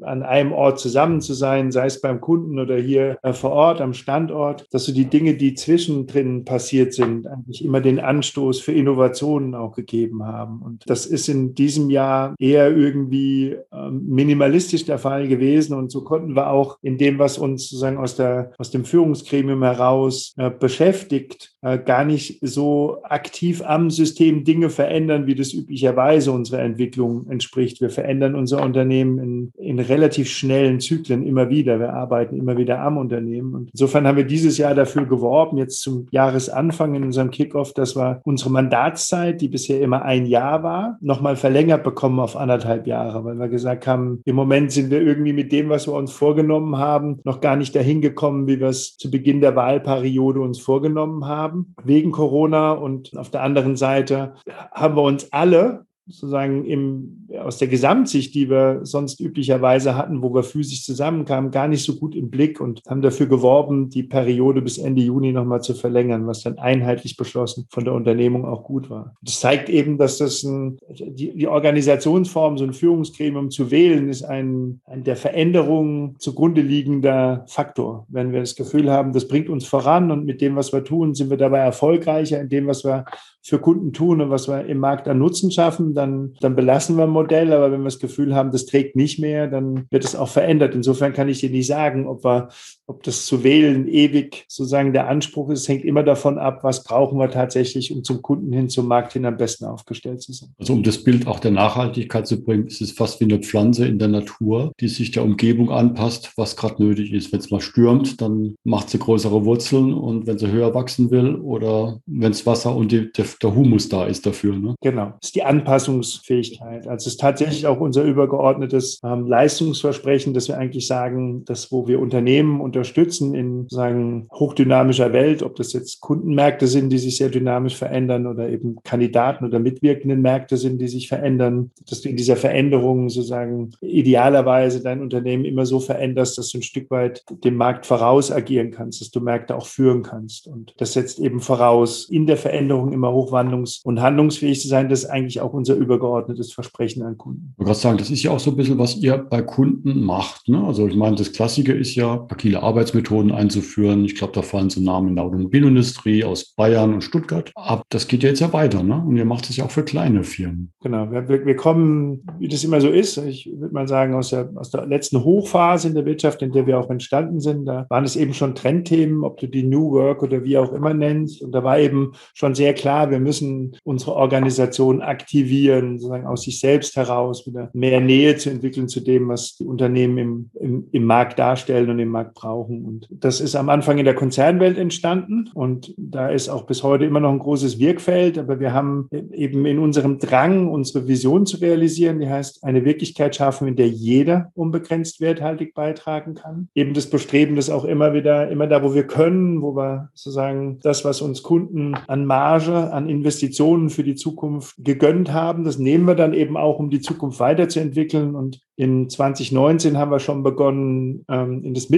an 0.00 0.22
einem 0.22 0.52
Ort 0.52 0.78
zusammen 0.78 1.20
zu 1.20 1.34
sein, 1.34 1.72
sei 1.72 1.86
es 1.86 2.00
beim 2.00 2.20
Kunden 2.20 2.58
oder 2.58 2.76
hier 2.76 3.18
äh, 3.22 3.32
vor 3.32 3.50
Ort 3.50 3.80
am 3.80 3.92
Standort, 3.92 4.66
dass 4.72 4.84
so 4.84 4.92
die 4.92 5.06
Dinge, 5.06 5.34
die 5.34 5.54
zwischendrin 5.54 6.44
passiert 6.44 6.94
sind, 6.94 7.26
eigentlich 7.26 7.64
immer 7.64 7.80
den 7.80 8.00
Anstoß 8.00 8.60
für 8.60 8.72
Innovationen 8.72 9.54
auch 9.54 9.74
gegeben 9.74 10.24
haben. 10.24 10.62
Und 10.62 10.82
das 10.86 11.06
ist 11.06 11.28
in 11.28 11.54
diesem 11.54 11.90
Jahr 11.90 12.34
eher 12.38 12.74
irgendwie 12.74 13.56
ähm, 13.72 14.04
minimalistisch 14.06 14.84
der 14.84 14.98
Fall 14.98 15.28
gewesen. 15.28 15.74
Und 15.76 15.90
so 15.90 16.02
konnten 16.02 16.34
wir 16.34 16.50
auch 16.50 16.78
in 16.82 16.98
dem, 16.98 17.18
was 17.18 17.38
uns 17.38 17.68
sozusagen 17.68 17.98
aus, 17.98 18.16
der, 18.16 18.52
aus 18.58 18.70
dem 18.70 18.84
Führungsgremium 18.84 19.62
heraus 19.62 20.34
äh, 20.36 20.50
beschäftigt, 20.50 21.54
äh, 21.62 21.78
gar 21.78 22.04
nicht 22.04 22.38
so 22.40 22.98
aktiv 23.02 23.62
am 23.64 23.90
System 23.90 24.44
Dinge 24.44 24.70
verändern, 24.70 25.26
wie 25.26 25.34
das 25.34 25.52
üblicherweise 25.52 26.32
unserer 26.32 26.60
Entwicklung 26.60 27.28
entspricht. 27.28 27.80
Wir 27.80 27.90
verändern 27.90 28.34
unser 28.34 28.62
Unternehmen 28.62 29.18
in, 29.18 29.52
in 29.56 29.73
in 29.74 29.80
relativ 29.80 30.28
schnellen 30.28 30.78
Zyklen 30.78 31.26
immer 31.26 31.50
wieder. 31.50 31.80
Wir 31.80 31.92
arbeiten 31.92 32.36
immer 32.36 32.56
wieder 32.56 32.80
am 32.80 32.96
Unternehmen. 32.96 33.54
Und 33.54 33.70
insofern 33.72 34.06
haben 34.06 34.16
wir 34.16 34.24
dieses 34.24 34.56
Jahr 34.56 34.74
dafür 34.74 35.04
geworben, 35.06 35.58
jetzt 35.58 35.80
zum 35.80 36.06
Jahresanfang 36.10 36.94
in 36.94 37.02
unserem 37.02 37.30
Kickoff, 37.30 37.72
dass 37.72 37.96
wir 37.96 38.20
unsere 38.24 38.50
Mandatszeit, 38.50 39.40
die 39.40 39.48
bisher 39.48 39.80
immer 39.80 40.02
ein 40.02 40.26
Jahr 40.26 40.62
war, 40.62 40.98
nochmal 41.00 41.36
verlängert 41.36 41.82
bekommen 41.82 42.20
auf 42.20 42.36
anderthalb 42.36 42.86
Jahre, 42.86 43.24
weil 43.24 43.38
wir 43.38 43.48
gesagt 43.48 43.86
haben, 43.86 44.20
im 44.24 44.36
Moment 44.36 44.70
sind 44.70 44.90
wir 44.90 45.00
irgendwie 45.00 45.32
mit 45.32 45.50
dem, 45.50 45.68
was 45.68 45.88
wir 45.88 45.94
uns 45.94 46.12
vorgenommen 46.12 46.78
haben, 46.78 47.20
noch 47.24 47.40
gar 47.40 47.56
nicht 47.56 47.74
dahin 47.74 48.00
gekommen, 48.00 48.46
wie 48.46 48.60
wir 48.60 48.68
es 48.68 48.96
zu 48.96 49.10
Beginn 49.10 49.40
der 49.40 49.56
Wahlperiode 49.56 50.40
uns 50.40 50.60
vorgenommen 50.60 51.26
haben, 51.26 51.74
wegen 51.82 52.12
Corona. 52.12 52.72
Und 52.72 53.16
auf 53.16 53.30
der 53.30 53.42
anderen 53.42 53.76
Seite 53.76 54.34
haben 54.72 54.96
wir 54.96 55.02
uns 55.02 55.32
alle 55.32 55.86
sozusagen 56.06 56.64
im, 56.64 57.28
aus 57.40 57.58
der 57.58 57.68
Gesamtsicht, 57.68 58.34
die 58.34 58.50
wir 58.50 58.80
sonst 58.82 59.20
üblicherweise 59.20 59.96
hatten, 59.96 60.22
wo 60.22 60.34
wir 60.34 60.42
physisch 60.42 60.84
zusammenkamen, 60.84 61.50
gar 61.50 61.68
nicht 61.68 61.82
so 61.82 61.96
gut 61.96 62.14
im 62.14 62.30
Blick 62.30 62.60
und 62.60 62.82
haben 62.88 63.00
dafür 63.00 63.26
geworben, 63.26 63.88
die 63.88 64.02
Periode 64.02 64.60
bis 64.60 64.78
Ende 64.78 65.02
Juni 65.02 65.32
nochmal 65.32 65.62
zu 65.62 65.74
verlängern, 65.74 66.26
was 66.26 66.42
dann 66.42 66.58
einheitlich 66.58 67.16
beschlossen 67.16 67.66
von 67.70 67.84
der 67.84 67.94
Unternehmung 67.94 68.44
auch 68.44 68.64
gut 68.64 68.90
war. 68.90 69.14
Das 69.22 69.40
zeigt 69.40 69.68
eben, 69.68 69.96
dass 69.96 70.18
das 70.18 70.42
ein, 70.42 70.78
die, 70.88 71.34
die 71.34 71.48
Organisationsform, 71.48 72.58
so 72.58 72.64
ein 72.64 72.74
Führungsgremium 72.74 73.50
zu 73.50 73.70
wählen, 73.70 74.08
ist 74.08 74.24
ein, 74.24 74.80
ein 74.84 75.04
der 75.04 75.16
Veränderung 75.16 76.16
zugrunde 76.18 76.60
liegender 76.60 77.44
Faktor. 77.48 78.06
Wenn 78.08 78.32
wir 78.32 78.40
das 78.40 78.56
Gefühl 78.56 78.90
haben, 78.90 79.12
das 79.12 79.26
bringt 79.26 79.48
uns 79.48 79.64
voran 79.64 80.10
und 80.10 80.26
mit 80.26 80.40
dem, 80.40 80.56
was 80.56 80.72
wir 80.72 80.84
tun, 80.84 81.14
sind 81.14 81.30
wir 81.30 81.36
dabei 81.38 81.58
erfolgreicher 81.58 82.40
in 82.40 82.48
dem, 82.48 82.66
was 82.66 82.84
wir 82.84 83.04
für 83.46 83.58
Kunden 83.58 83.92
tun 83.92 84.22
und 84.22 84.30
was 84.30 84.48
wir 84.48 84.64
im 84.64 84.78
Markt 84.78 85.06
an 85.06 85.18
Nutzen 85.18 85.50
schaffen, 85.50 85.92
dann, 85.92 86.34
dann 86.40 86.56
belassen 86.56 86.96
wir 86.96 87.04
ein 87.04 87.10
Modell. 87.10 87.52
Aber 87.52 87.70
wenn 87.70 87.80
wir 87.80 87.84
das 87.84 87.98
Gefühl 87.98 88.34
haben, 88.34 88.52
das 88.52 88.64
trägt 88.64 88.96
nicht 88.96 89.18
mehr, 89.18 89.48
dann 89.48 89.86
wird 89.90 90.02
es 90.02 90.16
auch 90.16 90.30
verändert. 90.30 90.74
Insofern 90.74 91.12
kann 91.12 91.28
ich 91.28 91.40
dir 91.40 91.50
nicht 91.50 91.66
sagen, 91.66 92.08
ob 92.08 92.24
wir, 92.24 92.48
ob 92.86 93.02
das 93.02 93.26
zu 93.26 93.42
wählen 93.44 93.88
ewig 93.88 94.44
sozusagen 94.48 94.92
der 94.92 95.08
Anspruch 95.08 95.50
ist, 95.50 95.68
hängt 95.68 95.84
immer 95.84 96.02
davon 96.02 96.38
ab, 96.38 96.60
was 96.62 96.84
brauchen 96.84 97.18
wir 97.18 97.30
tatsächlich, 97.30 97.92
um 97.92 98.04
zum 98.04 98.22
Kunden 98.22 98.52
hin, 98.52 98.68
zum 98.68 98.86
Markt 98.86 99.12
hin 99.12 99.24
am 99.24 99.36
besten 99.36 99.64
aufgestellt 99.64 100.22
zu 100.22 100.32
sein. 100.32 100.50
Also 100.58 100.72
um 100.72 100.82
das 100.82 101.02
Bild 101.02 101.26
auch 101.26 101.40
der 101.40 101.50
Nachhaltigkeit 101.50 102.26
zu 102.26 102.42
bringen, 102.42 102.66
ist 102.66 102.80
es 102.80 102.92
fast 102.92 103.20
wie 103.20 103.24
eine 103.24 103.38
Pflanze 103.38 103.86
in 103.86 103.98
der 103.98 104.08
Natur, 104.08 104.72
die 104.80 104.88
sich 104.88 105.10
der 105.10 105.24
Umgebung 105.24 105.70
anpasst, 105.70 106.32
was 106.36 106.56
gerade 106.56 106.82
nötig 106.82 107.12
ist. 107.12 107.32
Wenn 107.32 107.40
es 107.40 107.50
mal 107.50 107.60
stürmt, 107.60 108.20
dann 108.20 108.54
macht 108.64 108.90
sie 108.90 108.98
größere 108.98 109.44
Wurzeln 109.44 109.92
und 109.92 110.26
wenn 110.26 110.38
sie 110.38 110.50
höher 110.50 110.74
wachsen 110.74 111.10
will 111.10 111.36
oder 111.36 112.00
wenn 112.06 112.32
es 112.32 112.46
Wasser 112.46 112.74
und 112.74 112.92
die, 112.92 113.10
der 113.12 113.24
der 113.42 113.54
Humus 113.54 113.88
da 113.88 114.06
ist 114.06 114.26
dafür. 114.26 114.56
Ne? 114.56 114.74
Genau, 114.80 115.14
das 115.20 115.28
ist 115.28 115.34
die 115.34 115.42
Anpassungsfähigkeit. 115.42 116.86
Also 116.86 117.06
es 117.06 117.14
ist 117.14 117.20
tatsächlich 117.20 117.66
auch 117.66 117.80
unser 117.80 118.02
übergeordnetes 118.04 119.00
ähm, 119.04 119.26
Leistungsversprechen, 119.26 120.34
dass 120.34 120.48
wir 120.48 120.58
eigentlich 120.58 120.86
sagen, 120.86 121.44
dass 121.44 121.70
wo 121.72 121.86
wir 121.86 122.00
Unternehmen 122.00 122.60
unterstützen 122.74 123.34
in 123.34 123.66
sagen 123.68 124.28
hochdynamischer 124.32 125.12
Welt, 125.12 125.42
ob 125.42 125.56
das 125.56 125.72
jetzt 125.72 126.00
Kundenmärkte 126.00 126.66
sind, 126.66 126.90
die 126.90 126.98
sich 126.98 127.16
sehr 127.16 127.28
dynamisch 127.28 127.76
verändern 127.76 128.26
oder 128.26 128.48
eben 128.48 128.76
Kandidaten 128.84 129.44
oder 129.44 129.58
mitwirkenden 129.58 130.22
Märkte 130.22 130.56
sind, 130.56 130.80
die 130.80 130.88
sich 130.88 131.08
verändern, 131.08 131.70
dass 131.88 132.02
du 132.02 132.08
in 132.08 132.16
dieser 132.16 132.36
Veränderung 132.36 133.08
sozusagen 133.08 133.72
idealerweise 133.80 134.82
dein 134.82 135.00
Unternehmen 135.02 135.44
immer 135.44 135.66
so 135.66 135.80
veränderst, 135.80 136.38
dass 136.38 136.50
du 136.50 136.58
ein 136.58 136.62
Stück 136.62 136.90
weit 136.90 137.24
dem 137.44 137.56
Markt 137.56 137.86
voraus 137.86 138.30
agieren 138.30 138.70
kannst, 138.70 139.00
dass 139.00 139.10
du 139.10 139.20
Märkte 139.20 139.56
auch 139.56 139.66
führen 139.66 140.02
kannst. 140.02 140.46
Und 140.46 140.74
das 140.78 140.92
setzt 140.92 141.18
eben 141.18 141.40
voraus, 141.40 142.08
in 142.08 142.26
der 142.26 142.36
Veränderung 142.36 142.92
immer 142.92 143.12
hoch 143.12 143.24
hochwandlungs- 143.24 143.84
und 143.84 144.00
handlungsfähig 144.00 144.60
zu 144.60 144.68
sein, 144.68 144.88
das 144.88 145.04
ist 145.04 145.10
eigentlich 145.10 145.40
auch 145.40 145.52
unser 145.52 145.74
übergeordnetes 145.74 146.52
Versprechen 146.52 147.02
an 147.02 147.18
Kunden. 147.18 147.52
Ich 147.52 147.58
wollte 147.58 147.68
gerade 147.68 147.80
sagen, 147.80 147.98
das 147.98 148.10
ist 148.10 148.22
ja 148.22 148.30
auch 148.30 148.40
so 148.40 148.50
ein 148.50 148.56
bisschen, 148.56 148.78
was 148.78 148.96
ihr 148.96 149.18
bei 149.18 149.42
Kunden 149.42 150.02
macht. 150.02 150.48
Ne? 150.48 150.62
Also 150.64 150.86
ich 150.86 150.96
meine, 150.96 151.16
das 151.16 151.32
Klassische 151.32 151.72
ist 151.72 151.94
ja, 151.94 152.26
agile 152.28 152.62
Arbeitsmethoden 152.64 153.32
einzuführen. 153.32 154.04
Ich 154.04 154.16
glaube, 154.16 154.32
da 154.32 154.42
fallen 154.42 154.70
so 154.70 154.80
Namen 154.80 155.08
in 155.08 155.16
der 155.16 155.24
Automobilindustrie 155.24 156.24
aus 156.24 156.54
Bayern 156.54 156.94
und 156.94 157.02
Stuttgart. 157.02 157.52
Aber 157.54 157.82
das 157.88 158.08
geht 158.08 158.22
ja 158.22 158.30
jetzt 158.30 158.40
ja 158.40 158.52
weiter. 158.52 158.82
Ne? 158.82 159.02
Und 159.06 159.16
ihr 159.16 159.24
macht 159.24 159.48
das 159.48 159.56
ja 159.56 159.64
auch 159.64 159.70
für 159.70 159.84
kleine 159.84 160.24
Firmen. 160.24 160.72
Genau. 160.82 161.10
Wir, 161.10 161.46
wir 161.46 161.56
kommen, 161.56 162.26
wie 162.38 162.48
das 162.48 162.64
immer 162.64 162.80
so 162.80 162.88
ist, 162.88 163.16
ich 163.18 163.50
würde 163.52 163.74
mal 163.74 163.88
sagen, 163.88 164.14
aus 164.14 164.30
der, 164.30 164.50
aus 164.56 164.70
der 164.70 164.86
letzten 164.86 165.22
Hochphase 165.24 165.88
in 165.88 165.94
der 165.94 166.04
Wirtschaft, 166.04 166.42
in 166.42 166.52
der 166.52 166.66
wir 166.66 166.78
auch 166.78 166.90
entstanden 166.90 167.40
sind, 167.40 167.66
da 167.66 167.86
waren 167.88 168.04
es 168.04 168.16
eben 168.16 168.34
schon 168.34 168.54
Trendthemen, 168.54 169.24
ob 169.24 169.38
du 169.38 169.46
die 169.46 169.62
New 169.62 169.92
Work 169.92 170.22
oder 170.22 170.44
wie 170.44 170.58
auch 170.58 170.72
immer 170.72 170.94
nennst. 170.94 171.42
Und 171.42 171.52
da 171.52 171.62
war 171.62 171.78
eben 171.78 172.12
schon 172.34 172.54
sehr 172.54 172.74
klar, 172.74 173.10
wir 173.10 173.20
müssen 173.20 173.76
unsere 173.84 174.14
Organisation 174.14 175.02
aktivieren, 175.02 175.98
sozusagen 175.98 176.26
aus 176.26 176.42
sich 176.42 176.60
selbst 176.60 176.96
heraus 176.96 177.46
wieder 177.46 177.70
mehr 177.72 178.00
Nähe 178.00 178.36
zu 178.36 178.50
entwickeln 178.50 178.88
zu 178.88 179.00
dem, 179.00 179.28
was 179.28 179.56
die 179.56 179.64
Unternehmen 179.64 180.18
im, 180.18 180.50
im, 180.60 180.88
im 180.92 181.04
Markt 181.04 181.38
darstellen 181.38 181.90
und 181.90 181.98
im 181.98 182.08
Markt 182.08 182.34
brauchen. 182.34 182.53
Und 182.62 183.08
das 183.10 183.40
ist 183.40 183.56
am 183.56 183.68
Anfang 183.68 183.98
in 183.98 184.04
der 184.04 184.14
Konzernwelt 184.14 184.78
entstanden 184.78 185.50
und 185.54 185.94
da 185.96 186.28
ist 186.28 186.48
auch 186.48 186.64
bis 186.64 186.82
heute 186.82 187.04
immer 187.04 187.20
noch 187.20 187.30
ein 187.30 187.38
großes 187.38 187.78
Wirkfeld, 187.78 188.38
aber 188.38 188.60
wir 188.60 188.72
haben 188.72 189.08
eben 189.32 189.66
in 189.66 189.78
unserem 189.78 190.18
Drang, 190.18 190.68
unsere 190.68 191.08
Vision 191.08 191.46
zu 191.46 191.58
realisieren, 191.58 192.20
die 192.20 192.28
heißt, 192.28 192.64
eine 192.64 192.84
Wirklichkeit 192.84 193.36
schaffen, 193.36 193.68
in 193.68 193.76
der 193.76 193.88
jeder 193.88 194.50
unbegrenzt 194.54 195.20
werthaltig 195.20 195.74
beitragen 195.74 196.34
kann. 196.34 196.68
Eben 196.74 196.94
das 196.94 197.08
Bestreben, 197.08 197.56
das 197.56 197.70
auch 197.70 197.84
immer 197.84 198.14
wieder, 198.14 198.50
immer 198.50 198.66
da, 198.66 198.82
wo 198.82 198.94
wir 198.94 199.06
können, 199.06 199.62
wo 199.62 199.76
wir 199.76 200.10
sozusagen 200.14 200.78
das, 200.82 201.04
was 201.04 201.20
uns 201.20 201.42
Kunden 201.42 201.94
an 202.06 202.24
Marge, 202.26 202.92
an 202.92 203.08
Investitionen 203.08 203.90
für 203.90 204.04
die 204.04 204.14
Zukunft 204.14 204.76
gegönnt 204.78 205.32
haben. 205.32 205.64
Das 205.64 205.78
nehmen 205.78 206.06
wir 206.06 206.14
dann 206.14 206.34
eben 206.34 206.56
auch, 206.56 206.78
um 206.78 206.90
die 206.90 207.00
Zukunft 207.00 207.40
weiterzuentwickeln. 207.40 208.34
Und 208.34 208.60
in 208.76 209.08
2019 209.08 209.96
haben 209.96 210.10
wir 210.10 210.18
schon 210.18 210.42
begonnen, 210.42 211.24
ähm, 211.28 211.62
in 211.62 211.74
das 211.74 211.90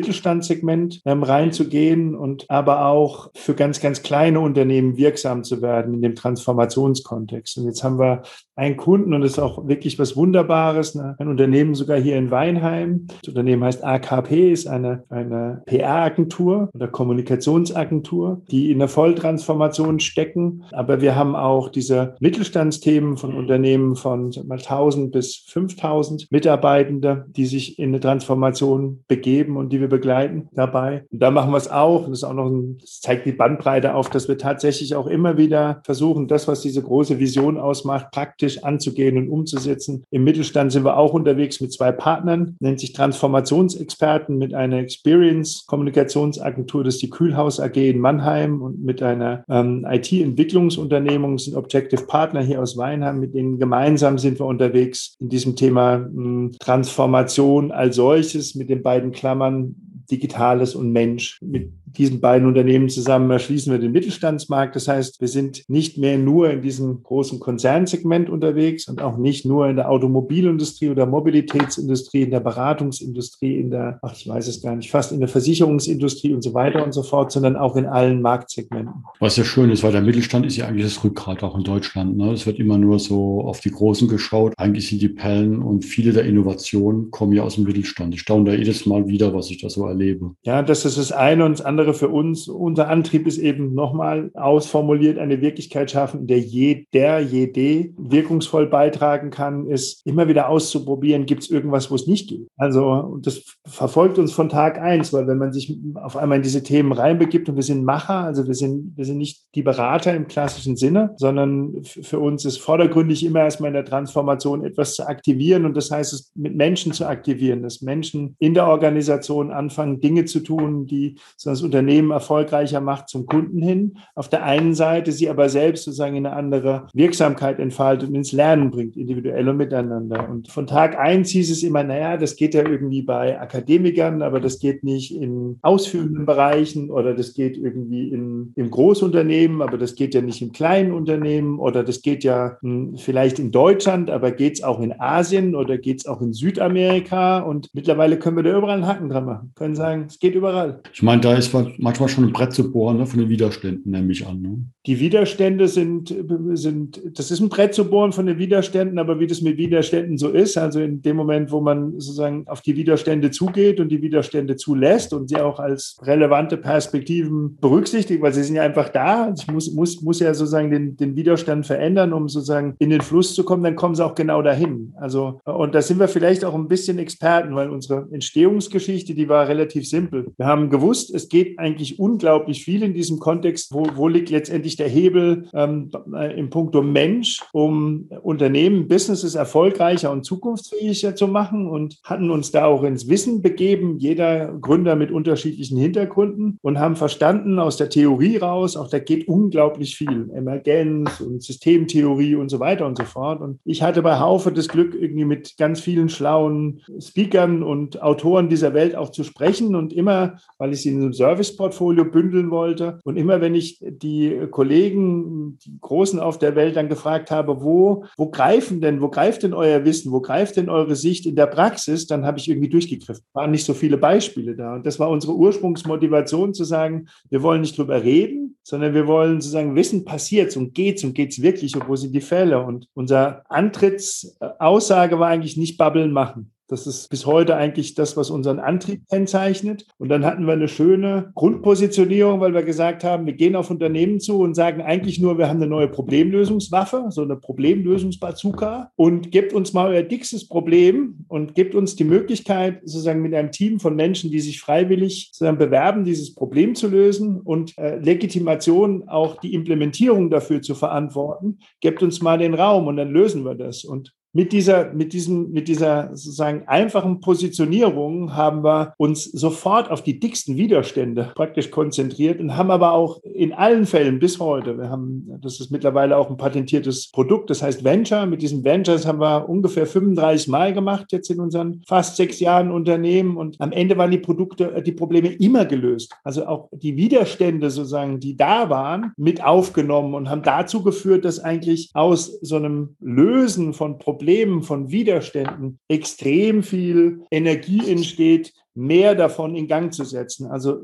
Mittelstandssegment 0.49 1.03
ähm, 1.05 1.23
reinzugehen 1.23 2.15
und 2.15 2.47
aber 2.49 2.87
auch 2.87 3.31
für 3.35 3.55
ganz, 3.55 3.81
ganz 3.81 4.03
kleine 4.03 4.41
Unternehmen 4.41 4.97
wirksam 4.97 5.45
zu 5.45 5.63
werden 5.63 5.95
in 5.95 6.03
dem 6.03 6.15
Transformationskontext. 6.15 7.59
Und 7.59 7.67
jetzt 7.67 7.85
haben 7.85 7.99
wir 7.99 8.23
einen 8.55 8.77
Kunden 8.77 9.13
und 9.13 9.21
das 9.21 9.33
ist 9.33 9.39
auch 9.39 9.69
wirklich 9.69 9.99
was 9.99 10.17
Wunderbares, 10.17 10.95
ne? 10.95 11.15
ein 11.19 11.29
Unternehmen 11.29 11.75
sogar 11.75 11.99
hier 11.99 12.17
in 12.17 12.31
Weinheim. 12.31 13.07
Das 13.23 13.29
Unternehmen 13.29 13.65
heißt 13.65 13.85
AKP, 13.85 14.53
ist 14.53 14.67
eine, 14.67 15.05
eine 15.11 15.63
PR-Agentur 15.67 16.71
oder 16.75 16.89
Kommunikationsagentur, 16.89 18.43
die 18.51 18.71
in 18.71 18.79
der 18.79 18.89
Volltransformation 18.89 20.01
stecken. 20.01 20.65
Aber 20.73 21.01
wir 21.01 21.17
haben 21.17 21.37
auch 21.37 21.69
diese 21.69 22.15
Mittelstandsthemen 22.21 23.17
von 23.17 23.35
Unternehmen 23.35 23.97
von 23.97 24.33
mal 24.47 24.59
1000 24.59 25.13
bis 25.13 25.37
5000 25.49 26.31
Mitarbeitern 26.31 26.57
Mitarbeitende, 26.67 27.27
die 27.29 27.47
sich 27.47 27.79
in 27.79 27.91
eine 27.91 28.01
Transformation 28.01 29.05
begeben 29.09 29.57
und 29.57 29.73
die 29.73 29.81
wir 29.81 29.89
begleiten 29.89 30.36
dabei. 30.53 31.05
Und 31.11 31.21
da 31.21 31.31
machen 31.31 31.53
wir 31.53 31.59
es 31.59 31.71
auch. 31.71 32.09
das 32.09 32.19
ist 32.19 32.25
auch 32.25 32.35
noch 32.35 32.51
ein, 32.51 32.79
das 32.81 33.01
zeigt 33.01 33.27
die 33.27 33.33
Bandbreite 33.33 33.95
auf, 33.95 34.11
dass 34.11 34.29
wir 34.29 34.39
tatsächlich 34.39 34.95
auch 34.95 35.07
immer 35.07 35.37
wieder 35.37 35.81
versuchen, 35.85 36.29
das, 36.29 36.49
was 36.49 36.61
diese 36.61 36.83
große 36.83 37.19
Vision 37.19 37.59
ausmacht, 37.59 38.11
praktisch 38.13 38.65
anzugehen 38.65 39.19
und 39.19 39.29
umzusetzen. 39.29 40.05
Im 40.11 40.25
Mittelstand 40.25 40.73
sind 40.73 40.85
wir 40.85 40.97
auch 40.97 41.13
unterwegs 41.13 41.61
mit 41.61 41.73
zwei 41.73 41.93
Partnern, 41.93 42.57
nennt 42.61 42.81
sich 42.81 42.93
Transformationsexperten 42.93 44.39
mit 44.39 44.55
einer 44.55 44.79
Experience-Kommunikationsagentur, 44.79 46.85
das 46.85 46.95
ist 46.95 47.03
die 47.03 47.11
Kühlhaus 47.11 47.61
AG 47.61 47.77
in 47.77 48.01
Mannheim 48.01 48.63
und 48.63 48.83
mit 48.83 49.03
einer 49.03 49.45
ähm, 49.49 49.87
IT-Entwicklungsunternehmung 49.89 51.39
sind 51.39 51.57
Objective 51.57 52.07
Partner 52.07 52.43
hier 52.43 52.63
aus 52.63 52.77
Weinheim, 52.77 53.21
mit 53.21 53.35
denen 53.35 53.59
gemeinsam 53.59 54.19
sind 54.19 54.39
wir 54.39 54.47
unterwegs 54.47 55.17
in 55.21 55.29
diesem 55.29 55.57
Thema 55.57 55.97
hm, 55.97 56.53
Transformation 56.59 57.73
als 57.73 57.97
solches 57.97 58.55
mit 58.55 58.71
den 58.71 58.83
beiden 58.83 59.13
Klammern 59.13 59.75
Digitales 60.11 60.75
und 60.75 60.93
Mensch. 60.93 61.41
Mit 61.43 61.73
diesen 61.97 62.21
beiden 62.21 62.47
Unternehmen 62.47 62.89
zusammen 62.89 63.31
erschließen 63.31 63.73
wir 63.73 63.79
den 63.79 63.93
Mittelstandsmarkt. 63.93 64.77
Das 64.77 64.89
heißt, 64.89 65.21
wir 65.21 65.29
sind 65.29 65.65
nicht 65.69 65.99
mehr 65.99 66.19
nur 66.19 66.51
in 66.51 66.63
diesem 66.63 67.03
großen 67.03 67.41
Konzernsegment 67.41 68.31
unterwegs 68.31 68.89
und 68.89 69.03
auch 69.03 69.17
nicht 69.17 69.45
nur 69.45 69.69
in 69.69 69.77
der 69.77 69.91
Automobilindustrie 69.91 70.91
oder 70.91 71.07
Mobilitätsindustrie, 71.07 72.23
in 72.23 72.31
der 72.31 72.41
Beratungsindustrie, 72.41 73.59
in 73.59 73.71
der, 73.71 73.99
ach, 74.03 74.15
ich 74.15 74.29
weiß 74.29 74.47
es 74.49 74.63
gar 74.63 74.77
nicht, 74.77 74.91
fast 74.91 75.13
in 75.13 75.21
der 75.21 75.29
Versicherungsindustrie 75.29 76.35
und 76.35 76.43
so 76.43 76.55
weiter 76.55 76.85
und 76.85 76.93
so 76.93 77.03
fort, 77.03 77.33
sondern 77.33 77.57
auch 77.57 77.77
in 77.77 77.87
allen 77.87 78.23
Marktsegmenten. 78.23 79.05
Was 79.21 79.37
ja 79.37 79.45
schön 79.45 79.71
ist, 79.71 79.83
weil 79.83 79.93
der 79.93 80.03
Mittelstand 80.03 80.47
ist 80.47 80.57
ja 80.57 80.67
eigentlich 80.67 80.85
das 80.85 81.03
Rückgrat 81.03 81.43
auch 81.43 81.57
in 81.57 81.65
Deutschland. 81.65 82.17
Ne? 82.17 82.33
Es 82.33 82.47
wird 82.47 82.59
immer 82.59 82.79
nur 82.79 82.99
so 82.99 83.43
auf 83.43 83.61
die 83.61 83.71
Großen 83.71 84.09
geschaut. 84.09 84.53
Eigentlich 84.57 84.89
sind 84.89 85.03
die 85.03 85.09
Pellen 85.09 85.63
und 85.63 85.85
viele 85.85 86.13
der 86.13 86.25
Innovationen 86.25 87.11
kommen 87.11 87.33
ja 87.33 87.43
aus 87.43 87.57
dem 87.57 87.65
Mittelstand. 87.65 88.15
Ich 88.15 88.21
staune 88.21 88.51
da 88.51 88.57
jedes 88.57 88.87
Mal 88.87 89.07
wieder, 89.09 89.35
was 89.35 89.51
ich 89.51 89.61
da 89.61 89.71
so 89.71 89.87
erlebe. 89.87 90.33
Ja, 90.45 90.63
das 90.63 90.85
ist 90.85 90.99
das 90.99 91.13
eine 91.13 91.45
und 91.45 91.59
das 91.59 91.65
andere 91.65 91.86
für 91.95 92.09
uns. 92.09 92.49
Unser 92.49 92.89
Antrieb 92.89 93.27
ist 93.27 93.39
eben 93.39 93.75
nochmal 93.75 94.31
ausformuliert, 94.35 95.19
eine 95.19 95.41
Wirklichkeit 95.41 95.91
schaffen, 95.91 96.21
in 96.21 96.27
der 96.27 96.39
jeder, 96.39 97.21
jede 97.21 97.91
wirkungsvoll 97.97 98.67
beitragen 98.67 99.31
kann, 99.31 99.67
ist 99.67 100.07
immer 100.07 100.29
wieder 100.29 100.49
auszuprobieren, 100.49 101.27
gibt 101.27 101.43
es 101.43 101.51
irgendwas, 101.51 101.91
wo 101.91 101.95
es 101.95 102.07
nicht 102.07 102.29
geht. 102.29 102.47
Also 102.57 103.19
das 103.23 103.43
verfolgt 103.67 104.19
uns 104.19 104.33
von 104.33 104.49
Tag 104.49 104.79
eins, 104.79 105.13
weil 105.13 105.27
wenn 105.27 105.39
man 105.39 105.53
sich 105.53 105.79
auf 105.95 106.17
einmal 106.17 106.37
in 106.37 106.43
diese 106.43 106.63
Themen 106.63 106.93
reinbegibt 106.93 107.49
und 107.49 107.57
wir 107.57 107.63
sind 107.63 107.85
Macher, 107.85 108.21
also 108.21 108.47
wir 108.47 108.55
sind, 108.55 108.97
wir 108.97 109.05
sind 109.05 109.19
nicht 109.19 109.47
die 109.55 109.63
Berater 109.63 110.15
im 110.15 110.29
klassischen 110.29 110.77
Sinne, 110.77 111.15
sondern 111.17 111.83
für 111.83 112.21
uns 112.21 112.45
ist 112.45 112.59
vordergründig 112.59 113.25
immer 113.25 113.41
erstmal 113.41 113.69
in 113.69 113.75
der 113.75 113.85
Transformation 113.85 114.65
etwas 114.65 114.95
zu 114.95 115.07
aktivieren 115.07 115.65
und 115.65 115.77
das 115.77 115.91
heißt 115.91 116.13
es 116.13 116.33
mit 116.35 116.57
Menschen 116.57 116.93
zu 116.93 117.07
aktivieren, 117.07 117.63
dass 117.63 117.83
Menschen 117.83 118.37
in 118.39 118.55
der 118.55 118.67
Organisation 118.67 119.51
anfangen, 119.51 120.01
Dinge 120.01 120.25
zu 120.25 120.41
tun, 120.41 120.87
die 120.87 121.19
so 121.37 121.51
das 121.51 121.63
Unternehmen 121.77 122.11
erfolgreicher 122.11 122.81
macht 122.81 123.11
zum 123.11 123.27
Kunden 123.27 123.61
hin. 123.61 123.99
Auf 124.15 124.31
der 124.31 124.45
einen 124.45 124.75
Seite 124.75 125.13
sie 125.13 125.29
aber 125.29 125.51
selbst 125.51 125.85
sozusagen 125.85 126.17
in 126.17 126.25
eine 126.25 126.35
andere 126.35 126.87
Wirksamkeit 126.95 127.59
entfaltet 127.59 128.09
und 128.09 128.15
ins 128.15 128.33
Lernen 128.33 128.71
bringt, 128.71 128.97
individuell 128.97 129.47
und 129.47 129.59
miteinander. 129.59 130.27
Und 130.31 130.49
von 130.49 130.67
Tag 130.67 130.99
eins 130.99 131.29
hieß 131.31 131.51
es 131.51 131.63
immer, 131.63 131.85
naja, 131.85 132.17
das 132.17 132.37
geht 132.37 132.55
ja 132.55 132.67
irgendwie 132.67 133.03
bei 133.03 133.39
Akademikern, 133.39 134.23
aber 134.23 134.41
das 134.41 134.59
geht 134.59 134.85
nicht 134.85 135.15
in 135.15 135.59
ausführenden 135.61 136.25
Bereichen 136.25 136.91
oder 136.91 137.13
das 137.13 137.35
geht 137.35 137.59
irgendwie 137.59 138.09
in, 138.09 138.55
im 138.57 138.71
Großunternehmen, 138.71 139.61
aber 139.61 139.77
das 139.77 139.97
geht 139.97 140.15
ja 140.15 140.23
nicht 140.23 140.41
im 140.41 140.53
kleinen 140.53 140.93
Unternehmen 140.93 141.59
oder 141.59 141.85
das 141.85 142.01
geht 142.01 142.25
ja 142.25 142.57
hm, 142.63 142.97
vielleicht 142.97 143.39
in 143.39 143.51
Deutschland, 143.51 144.09
aber 144.09 144.31
geht 144.31 144.55
es 144.55 144.63
auch 144.63 144.81
in 144.81 144.99
Asien 144.99 145.55
oder 145.55 145.77
geht 145.77 145.99
es 145.99 146.07
auch 146.07 146.23
in 146.23 146.33
Südamerika 146.33 147.41
und 147.41 147.69
mittlerweile 147.75 148.19
können 148.19 148.37
wir 148.37 148.45
da 148.45 148.57
überall 148.57 148.77
einen 148.77 148.87
Haken 148.87 149.11
dran 149.11 149.27
machen, 149.27 149.53
können 149.55 149.77
sagen, 149.77 150.07
es 150.09 150.19
geht 150.19 150.35
überall. 150.35 150.81
Ich 150.95 151.03
meine, 151.03 151.21
da 151.21 151.35
ist 151.35 151.49
manchmal 151.79 152.09
schon 152.09 152.25
ein 152.25 152.33
Brett 152.33 152.53
zu 152.53 152.71
bohren 152.71 152.99
ne, 152.99 153.07
von 153.07 153.21
den 153.21 153.29
Widerständen, 153.29 153.91
nehme 153.93 154.13
ich 154.13 154.27
an. 154.27 154.41
Ne? 154.41 154.59
Die 154.87 155.01
Widerstände 155.01 155.69
sind, 155.69 156.15
sind, 156.53 157.01
das 157.19 157.31
ist 157.31 157.41
ein 157.41 157.49
Brett 157.49 157.75
zu 157.75 157.89
bohren 157.89 158.13
von 158.13 158.27
den 158.27 158.39
Widerständen, 158.39 158.99
aber 158.99 159.21
wie 159.21 159.27
das 159.27 159.41
mit 159.43 159.59
Widerständen 159.59 160.19
so 160.19 160.31
ist, 160.31 160.57
also 160.57 160.81
in 160.81 161.03
dem 161.03 161.17
Moment, 161.17 161.51
wo 161.51 161.61
man 161.61 161.93
sozusagen 161.93 162.47
auf 162.47 162.61
die 162.61 162.77
Widerstände 162.77 163.31
zugeht 163.31 163.81
und 163.81 163.89
die 163.91 164.03
Widerstände 164.03 164.57
zulässt 164.57 165.13
und 165.13 165.29
sie 165.29 165.37
auch 165.37 165.59
als 165.59 165.97
relevante 166.03 166.57
Perspektiven 166.57 167.57
berücksichtigt, 167.61 168.23
weil 168.23 168.33
sie 168.33 168.43
sind 168.43 168.57
ja 168.57 168.63
einfach 168.63 168.89
da. 168.89 169.33
Ich 169.37 169.47
muss, 169.49 169.73
muss, 169.73 170.03
muss 170.03 170.21
ja 170.21 170.35
sozusagen 170.35 170.71
den, 170.71 170.97
den 170.97 171.17
Widerstand 171.17 171.67
verändern, 171.67 172.13
um 172.13 172.29
sozusagen 172.29 172.75
in 172.79 172.91
den 172.91 173.01
Fluss 173.01 173.35
zu 173.35 173.45
kommen, 173.45 173.65
dann 173.65 173.77
kommen 173.77 173.95
sie 173.95 174.05
auch 174.05 174.15
genau 174.15 174.43
dahin. 174.43 174.93
Also, 174.97 175.41
und 175.45 175.75
da 175.75 175.83
sind 175.83 175.99
wir 175.99 176.09
vielleicht 176.09 176.45
auch 176.45 176.55
ein 176.55 176.69
bisschen 176.69 176.99
Experten, 176.99 177.55
weil 177.55 177.71
unsere 177.71 178.09
Entstehungsgeschichte, 178.11 179.15
die 179.15 179.29
war 179.29 179.49
relativ 179.49 179.89
simpel. 179.89 180.33
Wir 180.37 180.47
haben 180.47 180.71
gewusst, 180.71 181.15
es 181.15 181.29
geht 181.29 181.46
eigentlich 181.57 181.99
unglaublich 181.99 182.65
viel 182.65 182.83
in 182.83 182.95
diesem 182.95 183.19
Kontext, 183.19 183.73
wo, 183.73 183.87
wo 183.95 184.09
liegt 184.09 184.31
letztendlich 184.31 184.77
der 184.77 184.89
Hebel 184.89 185.49
ähm, 185.55 185.91
im 186.37 186.51
Punkto 186.51 186.83
Mensch, 186.83 187.41
um 187.53 188.09
Unternehmen, 188.23 188.89
Businesses 188.89 189.35
erfolgreicher 189.35 190.11
und 190.11 190.25
zukunftsfähiger 190.25 191.15
zu 191.15 191.29
machen? 191.29 191.67
Und 191.67 191.99
hatten 192.05 192.31
uns 192.31 192.51
da 192.51 192.67
auch 192.67 192.83
ins 192.83 193.09
Wissen 193.09 193.43
begeben, 193.43 193.99
jeder 193.99 194.53
Gründer 194.61 194.97
mit 194.97 195.11
unterschiedlichen 195.11 195.79
Hintergründen 195.79 196.59
und 196.63 196.79
haben 196.79 196.97
verstanden 196.97 197.59
aus 197.59 197.77
der 197.77 197.91
Theorie 197.91 198.37
raus, 198.37 198.77
auch 198.77 198.89
da 198.89 198.99
geht 198.99 199.29
unglaublich 199.29 199.97
viel, 199.97 200.31
Emergenz 200.35 201.21
und 201.21 201.43
Systemtheorie 201.43 202.35
und 202.35 202.49
so 202.49 202.61
weiter 202.61 202.87
und 202.87 202.99
so 202.99 203.05
fort. 203.05 203.41
Und 203.41 203.61
ich 203.65 203.83
hatte 203.83 204.03
bei 204.03 204.19
Haufe 204.19 204.53
das 204.53 204.69
Glück, 204.69 204.95
irgendwie 204.95 205.25
mit 205.25 205.57
ganz 205.57 205.81
vielen 205.81 206.09
schlauen 206.09 206.83
Speakern 206.99 207.63
und 207.63 208.03
Autoren 208.03 208.49
dieser 208.49 208.75
Welt 208.75 208.97
auch 208.97 209.11
zu 209.11 209.25
sprechen. 209.25 209.75
Und 209.75 209.93
immer, 209.93 210.39
weil 210.59 210.73
ich 210.73 210.83
sie 210.83 210.91
in 210.91 211.03
einem 211.03 211.13
Serviceportfolio 211.37 212.05
bündeln 212.05 212.51
wollte 212.51 212.99
und 213.05 213.17
immer, 213.17 213.41
wenn 213.41 213.55
ich 213.55 213.79
die 213.81 214.47
Kollegen, 214.51 215.59
die 215.65 215.79
Großen 215.81 216.19
auf 216.19 216.39
der 216.39 216.57
Welt 216.57 216.77
dann 216.77 216.89
gefragt 216.89 217.31
habe, 217.31 217.63
wo, 217.63 218.05
wo 218.17 218.31
greifen 218.31 218.81
denn, 218.81 219.01
wo 219.01 219.09
greift 219.09 219.43
denn 219.43 219.53
euer 219.53 219.85
Wissen, 219.85 220.13
wo 220.13 220.21
greift 220.21 220.57
denn 220.57 220.69
eure 220.69 220.97
Sicht 220.97 221.27
in 221.27 221.37
der 221.37 221.47
Praxis, 221.47 222.07
dann 222.07 222.25
habe 222.25 222.39
ich 222.39 222.49
irgendwie 222.49 222.69
durchgegriffen. 222.69 223.25
Waren 223.35 223.51
nicht 223.51 223.65
so 223.65 223.75
viele 223.75 223.99
Beispiele 223.99 224.57
da. 224.57 224.75
Und 224.75 224.87
das 224.87 224.99
war 224.99 225.11
unsere 225.11 225.35
Ursprungsmotivation 225.35 226.55
zu 226.55 226.65
sagen, 226.65 227.09
wir 227.29 227.43
wollen 227.43 227.61
nicht 227.61 227.77
drüber 227.77 228.03
reden, 228.03 228.57
sondern 228.63 228.95
wir 228.95 229.07
wollen 229.07 229.41
sozusagen 229.41 229.77
wissen, 229.77 230.05
passiert's 230.05 230.57
und 230.57 230.75
geht's 230.75 231.05
und 231.05 231.15
geht's 231.15 231.43
wirklich 231.43 231.77
und 231.77 231.89
wo 231.89 231.97
sind 231.97 232.15
die 232.15 232.21
Fälle? 232.21 232.65
Und 232.65 232.89
unser 232.95 233.43
Antrittsaussage 233.51 235.19
war 235.19 235.29
eigentlich 235.29 235.57
nicht 235.57 235.77
babbeln 235.77 236.13
machen. 236.13 236.53
Das 236.69 236.87
ist 236.87 237.09
bis 237.11 237.27
heute 237.27 237.57
eigentlich 237.57 237.95
das, 237.95 238.17
was 238.17 238.31
unseren 238.31 238.59
Antrieb 238.59 239.03
kennzeichnet. 239.09 239.87
Und 239.99 240.09
dann 240.09 240.25
hatten 240.25 240.47
wir 240.47 240.53
eine 240.53 240.69
schöne 240.69 241.31
Grundpositionierung, 241.35 242.41
weil 242.41 242.55
wir 242.55 242.63
gesagt 242.63 243.05
haben, 243.05 243.27
wir 243.27 243.35
gehen 243.35 243.55
auf 243.55 243.71
Unternehmen 243.71 244.19
zu 244.19 244.41
und 244.41 244.55
sagen 244.55 244.83
eigentlich 244.83 245.21
nur, 245.21 245.39
wir 245.39 245.49
haben 245.49 245.59
eine 245.59 245.71
neue 245.71 245.89
Problemlösungswaffe, 245.89 247.07
so 247.11 247.23
eine 247.23 247.37
Problemlösungsbazooka 247.37 248.91
und 248.97 249.31
gebt 249.31 249.53
uns 249.53 249.73
mal 249.73 249.89
euer 249.89 250.03
dickstes 250.03 250.49
Problem 250.49 251.25
und 251.29 251.55
gebt 251.55 251.75
uns 251.75 251.95
die 251.95 252.05
Möglichkeit, 252.05 252.81
sozusagen 252.85 253.23
mit 253.23 253.35
einem 253.35 253.53
Team 253.53 253.79
von 253.79 253.95
Menschen, 253.95 254.31
die 254.31 254.41
sich 254.41 254.61
freiwillig 254.61 255.31
sozusagen 255.33 255.59
bewerben, 255.59 256.05
dieses 256.05 256.35
Problem 256.35 256.75
zu 256.75 256.89
lösen 256.89 257.41
und 257.41 257.79
äh, 257.79 257.99
Legitimation 257.99 259.09
auch 259.09 259.37
die 259.41 259.55
Implementierung 259.55 260.31
dafür 260.31 260.63
zu 260.63 260.75
verantworten. 260.75 261.59
Gebt 261.81 262.03
uns 262.03 262.21
mal 262.23 262.39
den 262.39 262.55
Raum 262.55 262.89
und 262.89 262.97
dann 262.97 263.11
lösen 263.11 263.45
wir 263.45 263.55
das. 263.55 263.85
Und 263.85 264.13
mit 264.37 264.53
dieser, 264.53 264.93
mit 264.93 265.15
diesem, 265.15 265.51
mit 265.53 265.67
dieser 265.67 266.11
sozusagen 266.15 266.65
einfachen 266.67 267.21
Positionierung 267.21 268.37
haben 268.37 268.63
wir 268.63 268.93
uns 268.99 269.25
sofort 269.25 269.91
auf 269.91 270.03
die 270.03 270.21
dicksten 270.21 270.59
Widerstände 270.59 271.33
praktisch 271.35 271.71
konzentriert 271.71 272.39
und 272.39 272.55
haben 272.55 272.71
aber 272.71 272.93
auch 272.93 273.23
in 273.23 273.55
allen 273.55 273.87
Fällen 273.87 274.19
bis 274.19 274.39
heute, 274.39 274.77
wir 274.77 274.91
haben, 274.91 275.27
das 275.41 275.59
ist 275.59 275.71
mittlerweile 275.71 276.19
auch 276.19 276.29
ein 276.29 276.37
patentiertes 276.37 277.11
Produkt, 277.13 277.49
das 277.49 277.63
heißt 277.63 277.83
Venture. 277.83 278.27
Mit 278.27 278.43
diesen 278.43 278.63
Ventures 278.63 279.07
haben 279.07 279.21
wir 279.21 279.49
ungefähr 279.49 279.87
35 279.87 280.49
Mal 280.49 280.75
gemacht 280.75 281.13
jetzt 281.13 281.31
in 281.31 281.41
unseren 281.41 281.81
fast 281.89 282.17
sechs 282.17 282.39
Jahren 282.39 282.71
Unternehmen 282.71 283.39
und 283.39 283.57
am 283.59 283.73
Ende 283.73 283.97
waren 283.97 284.11
die 284.11 284.19
Produkte, 284.19 284.71
äh, 284.75 284.83
die 284.83 284.93
Probleme 284.93 285.29
immer 285.29 285.65
gelöst. 285.65 286.13
Also 286.25 286.47
auch 286.47 286.69
die 286.73 286.99
Widerstände 286.99 287.71
sozusagen, 287.71 288.21
die 288.21 288.37
da 288.37 288.69
waren, 288.69 289.13
mit 289.17 289.43
aufgenommen 289.43 290.13
und 290.13 290.29
haben 290.29 290.43
dazu 290.43 290.83
geführt, 290.83 291.25
dass 291.25 291.39
eigentlich 291.39 291.89
aus 291.95 292.39
so 292.43 292.57
einem 292.57 292.97
Lösen 293.01 293.73
von 293.73 293.97
Problemen 293.97 294.26
Problemen, 294.27 294.65
von 294.65 294.91
Widerständen 294.91 295.79
extrem 295.87 296.65
viel 296.65 297.21
Energie 297.31 297.89
entsteht, 297.89 298.53
mehr 298.77 299.15
davon 299.15 299.57
in 299.57 299.69
Gang 299.69 299.93
zu 299.93 300.05
setzen. 300.05 300.47
Also 300.47 300.83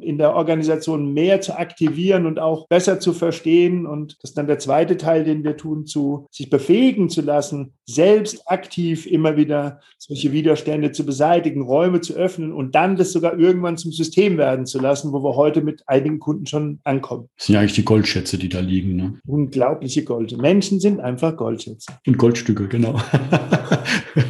in 0.00 0.18
der 0.18 0.34
Organisation 0.34 1.12
mehr 1.12 1.40
zu 1.40 1.58
aktivieren 1.58 2.26
und 2.26 2.38
auch 2.38 2.66
besser 2.68 3.00
zu 3.00 3.12
verstehen. 3.12 3.86
Und 3.86 4.16
das 4.22 4.30
ist 4.30 4.38
dann 4.38 4.46
der 4.46 4.58
zweite 4.58 4.96
Teil, 4.96 5.24
den 5.24 5.44
wir 5.44 5.56
tun, 5.56 5.86
zu 5.86 6.26
sich 6.30 6.50
befähigen 6.50 7.08
zu 7.08 7.20
lassen, 7.22 7.74
selbst 7.84 8.42
aktiv 8.46 9.06
immer 9.06 9.36
wieder 9.36 9.80
solche 9.98 10.32
Widerstände 10.32 10.92
zu 10.92 11.04
beseitigen, 11.04 11.62
Räume 11.62 12.00
zu 12.00 12.14
öffnen 12.14 12.52
und 12.52 12.74
dann 12.74 12.96
das 12.96 13.12
sogar 13.12 13.38
irgendwann 13.38 13.76
zum 13.76 13.92
System 13.92 14.38
werden 14.38 14.66
zu 14.66 14.80
lassen, 14.80 15.12
wo 15.12 15.22
wir 15.22 15.36
heute 15.36 15.62
mit 15.62 15.82
einigen 15.86 16.18
Kunden 16.18 16.46
schon 16.46 16.80
ankommen. 16.84 17.28
Das 17.36 17.46
sind 17.46 17.54
ja 17.54 17.60
eigentlich 17.60 17.74
die 17.74 17.84
Goldschätze, 17.84 18.38
die 18.38 18.48
da 18.48 18.60
liegen. 18.60 18.96
Ne? 18.96 19.20
Unglaubliche 19.26 20.04
Gold. 20.04 20.36
Menschen 20.38 20.80
sind 20.80 21.00
einfach 21.00 21.36
Goldschätze. 21.36 21.92
Und 22.06 22.18
Goldstücke, 22.18 22.68
genau. 22.68 23.00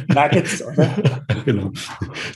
Nuggets, 0.07 0.63
oder? 0.65 0.89
genau. 1.45 1.71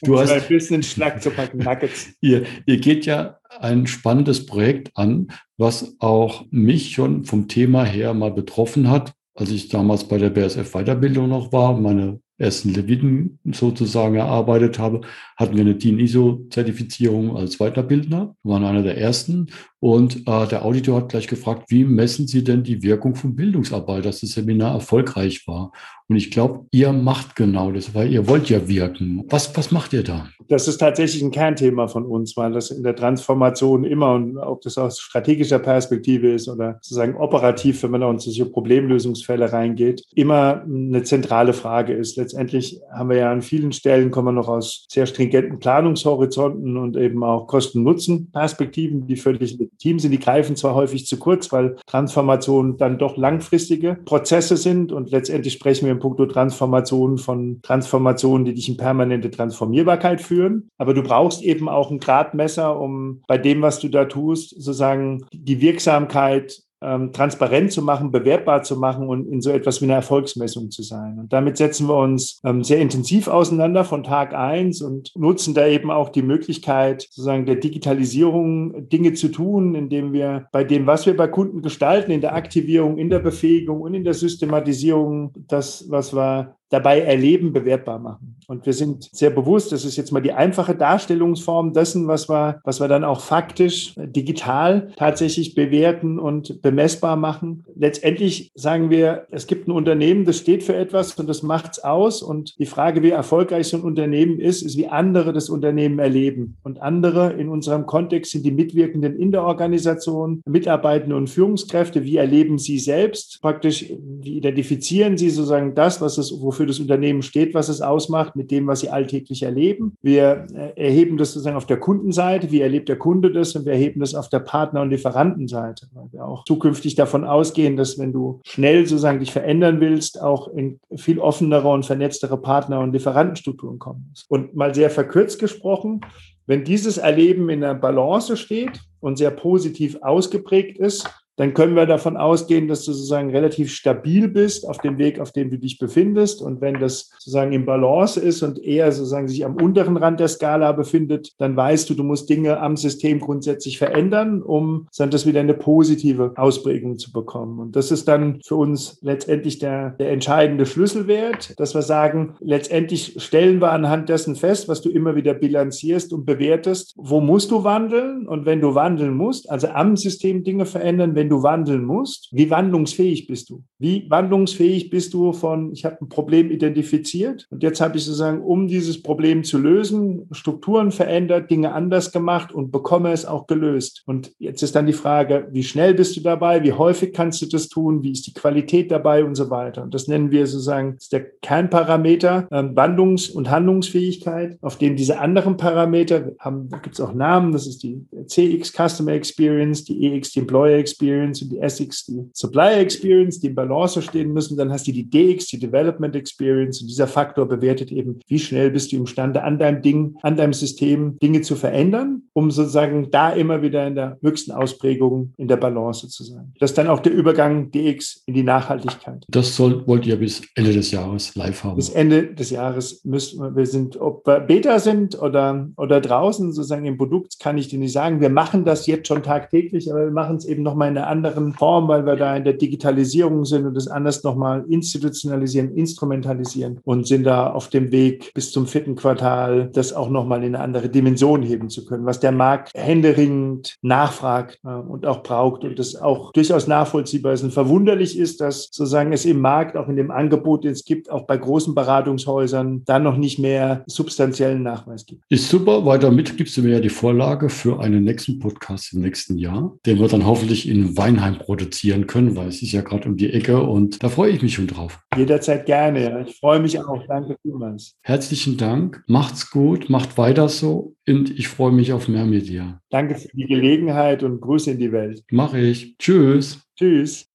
Du 0.04 0.20
hast 0.20 0.32
bisschen 0.68 0.84
Schnack 0.84 1.22
zu 1.22 1.32
packen, 1.32 1.60
Nuggets. 1.60 2.10
Ihr, 2.22 2.46
ihr 2.66 2.78
geht 2.78 3.06
ja 3.06 3.40
ein 3.60 3.88
spannendes 3.88 4.46
Projekt 4.46 4.92
an, 4.96 5.28
was 5.58 5.96
auch 6.00 6.46
mich 6.52 6.92
schon 6.92 7.26
vom 7.26 7.48
Thema 7.48 7.84
her 7.84 8.14
mal 8.14 8.32
betroffen 8.32 8.90
hat, 8.90 9.14
als 9.36 9.52
ich 9.52 9.70
damals 9.70 10.08
bei 10.08 10.18
der 10.18 10.30
BSF 10.30 10.72
Weiterbildung 10.72 11.30
noch 11.30 11.52
war, 11.52 11.78
meine 11.78 12.20
ersten 12.38 12.74
Leviten 12.74 13.40
sozusagen 13.52 14.16
erarbeitet 14.16 14.80
habe, 14.80 15.02
hatten 15.36 15.56
wir 15.56 15.62
eine 15.62 15.76
DIN 15.76 16.00
ISO-Zertifizierung 16.00 17.36
als 17.36 17.58
Weiterbildner, 17.58 18.36
wir 18.44 18.52
waren 18.54 18.64
einer 18.64 18.84
der 18.84 18.98
ersten. 18.98 19.48
Und 19.80 20.28
äh, 20.28 20.48
der 20.48 20.66
Auditor 20.66 20.98
hat 20.98 21.10
gleich 21.10 21.28
gefragt, 21.28 21.66
wie 21.70 21.84
messen 21.84 22.28
Sie 22.28 22.44
denn 22.44 22.64
die 22.64 22.82
Wirkung 22.82 23.14
von 23.14 23.36
Bildungsarbeit, 23.36 24.06
dass 24.06 24.22
das 24.22 24.32
Seminar 24.32 24.74
erfolgreich 24.74 25.48
war? 25.48 25.72
Und 26.10 26.16
ich 26.16 26.32
glaube, 26.32 26.66
ihr 26.72 26.94
macht 26.94 27.36
genau 27.36 27.72
das, 27.72 27.94
weil 27.94 28.12
ihr 28.12 28.28
wollt 28.28 28.50
ja 28.50 28.68
wirken. 28.68 29.26
Was, 29.30 29.56
was 29.58 29.72
macht 29.72 29.92
ihr 29.94 30.04
da? 30.04 30.30
Das 30.48 30.68
ist 30.68 30.78
tatsächlich 30.78 31.22
ein 31.22 31.32
Kernthema 31.32 31.88
von 31.90 32.06
uns, 32.06 32.36
weil 32.38 32.54
das 32.54 32.72
in 32.72 32.82
der 32.82 32.96
Transformation 32.96 33.84
immer, 33.84 34.14
und 34.14 34.38
ob 34.38 34.62
das 34.62 34.78
aus 34.78 35.00
strategischer 35.00 35.60
Perspektive 35.60 36.32
ist 36.32 36.48
oder 36.48 36.80
sozusagen 36.82 37.16
operativ, 37.16 37.84
wenn 37.84 37.92
man 37.92 38.02
da 38.02 38.10
in 38.10 38.20
solche 38.20 38.46
Problemlösungsfälle 38.46 39.52
reingeht, 39.52 40.06
immer 40.16 40.64
eine 40.64 41.04
zentrale 41.04 41.52
Frage 41.52 41.94
ist. 41.94 42.18
Letztendlich 42.28 42.82
haben 42.92 43.10
wir 43.10 43.16
ja 43.16 43.32
an 43.32 43.42
vielen 43.42 43.72
Stellen, 43.72 44.12
kommen 44.12 44.28
wir 44.28 44.32
noch 44.34 44.50
aus 44.50 44.86
sehr 44.90 45.06
stringenten 45.06 45.60
Planungshorizonten 45.60 46.76
und 46.76 46.98
eben 46.98 47.24
auch 47.24 47.48
Kosten-Nutzen-Perspektiven, 47.48 49.08
die 49.08 49.16
völlig 49.16 49.58
legitim 49.58 49.98
sind. 49.98 50.12
Die 50.12 50.20
greifen 50.20 50.58
zwar 50.58 50.76
häufig 50.76 51.08
zu 51.08 51.16
kurz, 51.16 51.54
weil 51.54 51.78
Transformationen 51.86 52.76
dann 52.76 52.98
doch 52.98 53.16
langfristige 53.16 53.98
Prozesse 54.04 54.58
sind 54.58 54.92
und 54.92 55.10
letztendlich 55.10 55.54
sprechen 55.54 55.86
wir 55.86 55.94
im 55.94 56.00
Punkto 56.00 56.26
Transformation 56.26 57.18
von 57.18 57.62
Transformationen, 57.62 58.44
die 58.44 58.54
dich 58.54 58.68
in 58.68 58.76
permanente 58.76 59.32
Transformierbarkeit 59.32 60.20
führen. 60.20 60.68
Aber 60.78 60.94
du 60.94 61.04
brauchst 61.04 61.42
eben 61.44 61.70
auch 61.70 61.92
ein 61.92 62.00
Gradmesser, 62.00 62.78
um 62.78 63.22
bei 63.26 63.38
dem, 63.38 63.62
was 63.62 63.80
du 63.80 63.88
da 63.88 64.04
tust, 64.04 64.50
sozusagen 64.50 65.24
die 65.32 65.62
Wirksamkeit 65.62 66.67
ähm, 66.82 67.12
transparent 67.12 67.72
zu 67.72 67.82
machen, 67.82 68.12
bewertbar 68.12 68.64
zu 68.64 68.78
machen 68.78 69.08
und 69.08 69.28
in 69.28 69.42
so 69.42 69.50
etwas 69.50 69.82
wie 69.82 69.86
einer 69.86 69.96
Erfolgsmessung 69.96 70.70
zu 70.70 70.84
sein. 70.84 71.18
Und 71.20 71.34
damit 71.34 71.58
setzen 71.58 71.88
wir 71.88 71.96
uns 71.96 72.40
ähm, 72.44 72.64
sehr 72.64 72.80
intensiv 72.80 73.28
auseinander 73.28 73.84
von 73.84 74.04
Tag 74.04 74.34
eins 74.34 74.82
und 74.82 75.12
nutzen 75.16 75.54
da 75.54 75.68
eben 75.68 75.90
auch 75.90 76.10
die 76.10 76.22
Möglichkeit, 76.22 77.02
sozusagen 77.02 77.46
der 77.46 77.56
Digitalisierung 77.56 78.90
Dinge 78.90 79.14
zu 79.14 79.30
tun, 79.30 79.76
indem 79.76 80.14
wir 80.14 80.48
bei 80.52 80.64
dem, 80.64 80.86
was 80.86 81.06
wir 81.06 81.18
bei 81.18 81.28
Kunden 81.28 81.62
gestalten, 81.62 82.12
in 82.12 82.22
der 82.22 82.36
Aktivierung, 82.36 82.98
in 82.98 83.10
der 83.10 83.20
Befähigung 83.20 83.82
und 83.82 83.94
in 83.94 84.04
der 84.04 84.14
Systematisierung, 84.14 85.34
das, 85.48 85.90
was 85.90 86.14
wir 86.14 86.58
dabei 86.70 87.02
erleben, 87.02 87.54
bewertbar 87.54 88.00
machen. 88.00 88.38
Und 88.48 88.66
wir 88.66 88.74
sind 88.74 89.10
sehr 89.12 89.30
bewusst, 89.30 89.74
das 89.74 89.84
ist 89.84 89.98
jetzt 89.98 90.12
mal 90.12 90.22
die 90.22 90.32
einfache 90.32 90.74
Darstellungsform 90.74 91.74
dessen, 91.74 92.08
was 92.08 92.30
wir, 92.30 92.62
was 92.64 92.80
wir 92.80 92.88
dann 92.88 93.04
auch 93.04 93.20
faktisch 93.20 93.94
digital 93.98 94.94
tatsächlich 94.96 95.54
bewerten 95.54 96.18
und 96.18 96.62
bemessbar 96.62 97.18
machen. 97.18 97.66
Letztendlich 97.76 98.52
sagen 98.56 98.90
wir, 98.90 99.28
es 99.32 99.48
gibt 99.48 99.68
ein 99.68 99.72
Unternehmen, 99.72 100.24
das 100.24 100.38
steht 100.38 100.64
für 100.64 100.76
etwas 100.76 101.14
und 101.16 101.28
das 101.28 101.44
macht's 101.44 101.80
aus. 101.80 102.24
Und 102.24 102.58
die 102.58 102.66
Frage, 102.66 103.04
wie 103.04 103.10
erfolgreich 103.10 103.68
so 103.68 103.78
ein 103.78 103.84
Unternehmen 103.84 104.40
ist, 104.40 104.62
ist, 104.62 104.78
wie 104.78 104.88
andere 104.88 105.34
das 105.34 105.50
Unternehmen 105.50 106.00
erleben. 106.00 106.56
Und 106.64 106.82
andere 106.82 107.34
in 107.34 107.50
unserem 107.50 107.86
Kontext 107.86 108.32
sind 108.32 108.46
die 108.46 108.52
Mitwirkenden 108.52 109.18
in 109.18 109.32
der 109.32 109.44
Organisation, 109.44 110.42
Mitarbeitende 110.46 111.18
und 111.18 111.30
Führungskräfte. 111.30 112.06
Wie 112.06 112.16
erleben 112.16 112.60
sie 112.60 112.80
selbst? 112.80 113.42
Praktisch, 113.42 113.92
wie 114.00 114.38
identifizieren 114.38 115.18
sie 115.18 115.30
sozusagen 115.30 115.76
das, 115.76 116.00
was 116.00 116.18
es, 116.18 116.34
wofür 116.42 116.57
das 116.66 116.80
Unternehmen 116.80 117.22
steht, 117.22 117.54
was 117.54 117.70
es 117.70 117.82
ausmacht? 117.82 118.36
mit 118.36 118.52
dem, 118.52 118.68
was 118.68 118.82
sie 118.82 118.90
alltäglich 118.90 119.44
erleben. 119.44 119.96
Wir 120.02 120.48
äh, 120.54 120.88
erheben 120.88 121.18
das 121.18 121.34
sozusagen 121.34 121.58
auf 121.58 121.66
der 121.66 121.80
Kundenseite, 121.80 122.52
wie 122.52 122.62
erlebt 122.62 122.90
der 122.90 122.98
Kunde 122.98 123.32
das 123.32 123.56
und 123.56 123.66
wir 123.66 123.74
erheben 123.74 124.00
das 124.00 124.16
auf 124.16 124.30
der 124.30 124.40
Partner- 124.40 124.82
und 124.82 124.92
Lieferantenseite, 124.92 125.88
weil 125.94 126.08
wir 126.12 126.26
auch 126.26 126.44
zukünftig 126.46 126.96
davon 126.96 127.24
ausgehen, 127.24 127.76
dass 127.76 127.98
wenn 127.98 128.14
du 128.14 128.40
schnell 128.46 128.86
sozusagen 128.86 129.20
dich 129.20 129.32
verändern 129.32 129.80
willst, 129.80 130.22
auch 130.22 130.48
in 130.50 130.80
viel 130.96 131.20
offenere 131.20 131.70
und 131.70 131.86
vernetztere 131.86 132.38
Partner- 132.38 132.80
und 132.80 132.94
Lieferantenstrukturen 132.94 133.80
kommen 133.80 134.08
musst. 134.10 134.30
Und 134.30 134.56
mal 134.56 134.74
sehr 134.74 134.90
verkürzt 134.90 135.40
gesprochen, 135.40 136.02
wenn 136.46 136.64
dieses 136.64 136.98
Erleben 136.98 137.50
in 137.50 137.62
der 137.62 137.76
Balance 137.76 138.38
steht 138.38 138.80
und 139.00 139.18
sehr 139.18 139.32
positiv 139.32 139.98
ausgeprägt 140.02 140.78
ist, 140.78 141.10
dann 141.38 141.54
können 141.54 141.76
wir 141.76 141.86
davon 141.86 142.18
ausgehen, 142.18 142.68
dass 142.68 142.84
du 142.84 142.92
sozusagen 142.92 143.30
relativ 143.30 143.72
stabil 143.72 144.28
bist 144.28 144.68
auf 144.68 144.80
dem 144.80 144.98
Weg, 144.98 145.20
auf 145.20 145.32
dem 145.32 145.52
du 145.52 145.58
dich 145.58 145.78
befindest. 145.78 146.42
Und 146.42 146.62
wenn 146.62 146.80
das 146.80 147.12
sozusagen 147.20 147.54
im 147.54 147.66
Balance 147.66 148.20
ist 148.20 148.42
und 148.42 148.60
eher 148.60 148.92
sozusagen 148.92 149.28
sich 149.28 149.46
am 149.46 149.56
unteren 149.56 149.98
Rand 149.98 150.20
der 150.20 150.28
Skala 150.28 150.72
befindet, 150.72 151.34
dann 151.38 151.56
weißt 151.56 151.90
du, 151.90 151.94
du 151.94 152.04
musst 152.04 152.30
Dinge 152.30 152.60
am 152.60 152.76
System 152.76 153.20
grundsätzlich 153.20 153.78
verändern, 153.78 154.42
um 154.42 154.88
dann 154.98 155.12
das 155.12 155.28
wieder 155.28 155.40
eine 155.40 155.54
positive 155.54 156.34
Ausprägung 156.36 156.98
zu 156.98 157.12
bekommen. 157.12 157.60
Und 157.60 157.76
das 157.76 157.92
ist 157.92 158.08
dann 158.08 158.40
für 158.44 158.56
uns 158.56 158.98
letztendlich 159.02 159.60
der, 159.60 159.92
der 159.92 160.12
entscheidende 160.12 160.66
Schlüsselwert, 160.66 161.54
dass 161.60 161.76
wir 161.76 161.84
sagen, 161.84 162.34
letztendlich 162.40 163.16
stellen 163.18 163.62
wir 163.62 163.72
anhand 163.72 164.10
dessen 164.10 164.36
fest, 164.36 164.68
was 164.68 164.82
du 164.82 164.90
immer 164.90 165.16
wieder 165.16 165.36
bilanzierst 165.36 166.14
und 166.14 166.26
bewertest, 166.26 166.96
wo 166.98 167.22
musst 167.22 167.52
du 167.52 167.64
wandeln? 167.64 168.28
Und 168.28 168.48
wenn 168.48 168.60
du 168.60 168.74
wandeln 168.74 169.14
musst, 169.14 169.52
also 169.52 169.68
am 169.68 169.96
System 169.98 170.44
Dinge 170.44 170.66
verändern, 170.66 171.14
wenn 171.14 171.27
wenn 171.28 171.30
du 171.30 171.44
wandeln 171.44 171.84
musst, 171.84 172.30
wie 172.32 172.50
wandlungsfähig 172.50 173.28
bist 173.28 173.50
du? 173.50 173.64
Wie 173.80 174.10
wandlungsfähig 174.10 174.90
bist 174.90 175.14
du 175.14 175.34
von, 175.34 175.74
ich 175.74 175.84
habe 175.84 175.98
ein 176.02 176.08
Problem 176.08 176.50
identifiziert 176.52 177.48
und 177.50 177.64
jetzt 177.64 177.82
habe 177.82 177.98
ich 177.98 178.06
sozusagen, 178.06 178.42
um 178.42 178.68
dieses 178.68 179.04
Problem 179.04 179.44
zu 179.44 179.58
lösen, 179.58 180.28
Strukturen 180.32 180.92
verändert, 180.92 181.52
Dinge 181.52 181.74
anders 181.74 182.14
gemacht 182.14 182.54
und 182.54 182.72
bekomme 182.72 183.12
es 183.12 183.26
auch 183.26 183.46
gelöst. 183.46 184.04
Und 184.06 184.32
jetzt 184.40 184.64
ist 184.64 184.76
dann 184.76 184.86
die 184.86 184.94
Frage, 184.94 185.50
wie 185.52 185.64
schnell 185.64 185.94
bist 185.94 186.16
du 186.16 186.22
dabei? 186.22 186.64
Wie 186.64 186.74
häufig 186.74 187.14
kannst 187.14 187.42
du 187.42 187.46
das 187.46 187.68
tun? 187.68 188.04
Wie 188.04 188.12
ist 188.12 188.26
die 188.26 188.34
Qualität 188.34 188.90
dabei 188.90 189.26
und 189.26 189.36
so 189.36 189.50
weiter? 189.50 189.84
Und 189.84 189.94
das 189.94 190.08
nennen 190.08 190.32
wir 190.32 190.48
sozusagen 190.48 190.94
das 190.96 191.04
ist 191.04 191.14
der 191.14 191.26
Kernparameter 191.42 192.48
äh, 192.52 192.64
Wandlungs- 192.74 193.32
und 193.32 193.50
Handlungsfähigkeit, 193.50 194.58
auf 194.62 194.78
dem 194.78 194.96
diese 194.96 195.20
anderen 195.20 195.58
Parameter 195.58 196.32
haben, 196.40 196.70
da 196.70 196.78
gibt 196.78 196.96
es 196.96 197.02
auch 197.02 197.14
Namen, 197.14 197.52
das 197.52 197.68
ist 197.68 197.84
die 197.84 198.06
CX 198.28 198.72
Customer 198.72 199.12
Experience, 199.12 199.84
die 199.84 200.06
EX 200.06 200.32
die 200.32 200.40
Employer 200.40 200.78
Experience, 200.78 201.17
Experience 201.18 201.42
und 201.42 201.52
die 201.52 201.60
SX, 201.60 202.06
die 202.06 202.30
Supplier 202.34 202.80
Experience, 202.80 203.40
die 203.40 203.48
im 203.48 203.56
Balance 203.56 204.02
stehen 204.02 204.34
müssen. 204.34 204.58
Dann 204.58 204.72
hast 204.72 204.88
du 204.88 204.92
die 204.92 205.10
DX, 205.10 205.48
die 205.48 205.60
Development 205.60 206.16
Experience. 206.16 206.82
Und 206.82 206.88
dieser 206.88 207.08
Faktor 207.08 207.48
bewertet 207.48 207.92
eben, 207.92 208.20
wie 208.28 208.40
schnell 208.40 208.72
bist 208.72 208.92
du 208.92 208.98
imstande, 208.98 209.44
an 209.44 209.60
deinem 209.60 209.82
Ding, 209.82 210.16
an 210.22 210.36
deinem 210.36 210.54
System 210.54 211.18
Dinge 211.20 211.42
zu 211.42 211.56
verändern, 211.56 212.24
um 212.34 212.52
sozusagen 212.52 213.10
da 213.12 213.32
immer 213.32 213.62
wieder 213.62 213.88
in 213.88 213.96
der 213.96 214.18
höchsten 214.22 214.52
Ausprägung 214.52 215.34
in 215.38 215.48
der 215.48 215.58
Balance 215.58 216.08
zu 216.08 216.24
sein. 216.24 216.54
Das 216.60 216.72
ist 216.72 216.78
dann 216.78 216.88
auch 216.88 217.00
der 217.00 217.14
Übergang 217.14 217.72
DX 217.72 218.24
in 218.26 218.34
die 218.34 218.44
Nachhaltigkeit. 218.44 219.24
Das 219.30 219.56
soll, 219.56 219.86
wollt 219.88 220.06
ihr 220.06 220.18
bis 220.18 220.42
Ende 220.56 220.74
des 220.74 220.92
Jahres 220.92 221.36
live 221.36 221.64
haben? 221.64 221.76
Bis 221.76 221.90
Ende 221.90 222.34
des 222.34 222.50
Jahres 222.50 223.04
müssen 223.04 223.40
wir, 223.40 223.56
wir 223.56 223.66
sind, 223.66 224.00
ob 224.00 224.26
wir 224.26 224.40
Beta 224.40 224.80
sind 224.80 225.20
oder, 225.22 225.68
oder 225.78 226.02
draußen 226.02 226.52
sozusagen 226.52 226.86
im 226.86 226.98
Produkt, 226.98 227.40
kann 227.40 227.58
ich 227.58 227.68
dir 227.68 227.80
nicht 227.80 227.94
sagen. 227.94 228.22
Wir 228.22 228.30
machen 228.30 228.66
das 228.66 228.88
jetzt 228.88 229.08
schon 229.08 229.24
tagtäglich, 229.24 229.92
aber 229.92 230.06
wir 230.06 230.12
machen 230.12 230.38
es 230.38 230.46
eben 230.46 230.64
nochmal 230.64 230.90
in 230.90 230.98
einer 230.98 231.07
anderen 231.08 231.54
Form, 231.54 231.88
weil 231.88 232.06
wir 232.06 232.16
da 232.16 232.36
in 232.36 232.44
der 232.44 232.54
Digitalisierung 232.54 233.46
sind 233.46 233.66
und 233.66 233.74
das 233.76 233.88
anders 233.88 234.24
nochmal 234.24 234.66
institutionalisieren, 234.70 235.74
instrumentalisieren 235.74 236.80
und 236.84 237.08
sind 237.08 237.24
da 237.24 237.52
auf 237.52 237.70
dem 237.70 237.92
Weg 237.92 238.34
bis 238.34 238.52
zum 238.52 238.68
vierten 238.68 238.96
Quartal, 238.96 239.70
das 239.74 239.94
auch 239.94 240.10
nochmal 240.10 240.44
in 240.44 240.56
eine 240.56 240.64
andere 240.64 240.90
Dimension 240.90 241.42
heben 241.44 241.70
zu 241.70 241.86
können, 241.86 242.06
was 242.06 242.20
der 242.20 242.32
Markt 242.32 242.72
händeringend 242.76 243.76
nachfragt 243.82 244.60
äh, 244.64 244.70
und 244.70 245.06
auch 245.06 245.24
braucht 245.24 245.64
und 245.64 245.78
das 245.80 245.96
auch 245.96 246.32
durchaus 246.34 246.68
nachvollziehbar 246.68 247.34
ist 247.34 247.44
und 247.44 247.54
verwunderlich 247.54 248.18
ist, 248.18 248.42
dass 248.42 248.70
sozusagen 248.72 249.14
es 249.14 249.26
im 249.26 249.40
Markt, 249.40 249.78
auch 249.78 249.88
in 249.88 249.96
dem 249.96 250.12
Angebot, 250.12 250.64
den 250.64 250.72
es 250.72 250.86
gibt, 250.86 251.10
auch 251.10 251.26
bei 251.26 251.38
großen 251.38 251.76
Beratungshäusern, 251.76 252.84
da 252.86 253.00
noch 253.00 253.18
nicht 253.18 253.40
mehr 253.40 253.84
substanziellen 253.88 254.64
Nachweis 254.64 255.06
gibt. 255.06 255.24
Ist 255.30 255.50
super. 255.50 255.86
Weiter 255.86 256.12
mit 256.12 256.38
gibst 256.38 256.58
du 256.58 256.62
mir 256.62 256.74
ja 256.74 256.80
die 256.80 256.90
Vorlage 256.90 257.50
für 257.50 257.80
einen 257.80 258.04
nächsten 258.04 258.40
Podcast 258.40 258.94
im 258.94 259.02
nächsten 259.02 259.38
Jahr, 259.38 259.78
den 259.86 260.00
wir 260.00 260.08
dann 260.08 260.26
hoffentlich 260.26 260.68
in 260.68 260.97
Weinheim 260.98 261.38
produzieren 261.38 262.08
können, 262.08 262.36
weil 262.36 262.48
es 262.48 262.62
ist 262.62 262.72
ja 262.72 262.82
gerade 262.82 263.08
um 263.08 263.18
die 263.18 263.32
Ecke 263.32 263.62
und 263.62 264.02
da 264.04 264.10
freue 264.10 264.32
ich 264.32 264.42
mich 264.42 264.56
schon 264.56 264.68
drauf. 264.68 265.00
Jederzeit 265.16 265.66
gerne. 265.66 266.04
Ja. 266.04 266.22
Ich 266.22 266.38
freue 266.38 266.60
mich 266.60 266.80
auch. 266.80 267.06
Danke 267.08 267.38
vielmals. 267.42 267.96
Herzlichen 268.02 268.58
Dank. 268.58 269.04
Macht's 269.08 269.52
gut. 269.52 269.90
Macht 269.90 270.18
weiter 270.18 270.50
so 270.50 270.96
und 271.08 271.30
ich 271.30 271.48
freue 271.48 271.72
mich 271.72 271.94
auf 271.94 272.08
mehr 272.08 272.26
mit 272.26 272.48
dir. 272.48 272.80
Danke 272.90 273.16
für 273.16 273.30
die 273.34 273.46
Gelegenheit 273.46 274.24
und 274.24 274.42
Grüße 274.42 274.72
in 274.72 274.80
die 274.80 274.92
Welt. 274.92 275.24
Mache 275.32 275.60
ich. 275.60 275.98
Tschüss. 275.98 276.60
Tschüss. 276.76 277.28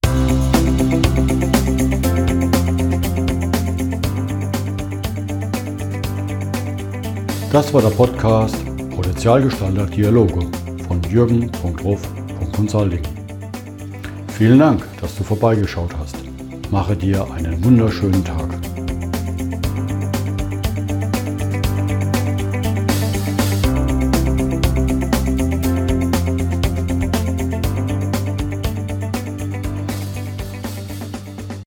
Das 7.52 7.72
war 7.74 7.82
der 7.82 7.90
Podcast 7.90 8.56
Potenzialgestalter 8.96 9.86
Dialoge 9.86 10.40
von 10.86 11.02
Jürgen.ruf.consulting. 11.10 13.21
Vielen 14.42 14.58
Dank, 14.58 14.82
dass 15.00 15.14
du 15.14 15.22
vorbeigeschaut 15.22 15.92
hast. 16.00 16.16
Mache 16.72 16.96
dir 16.96 17.30
einen 17.30 17.62
wunderschönen 17.62 18.24
Tag. 18.24 18.61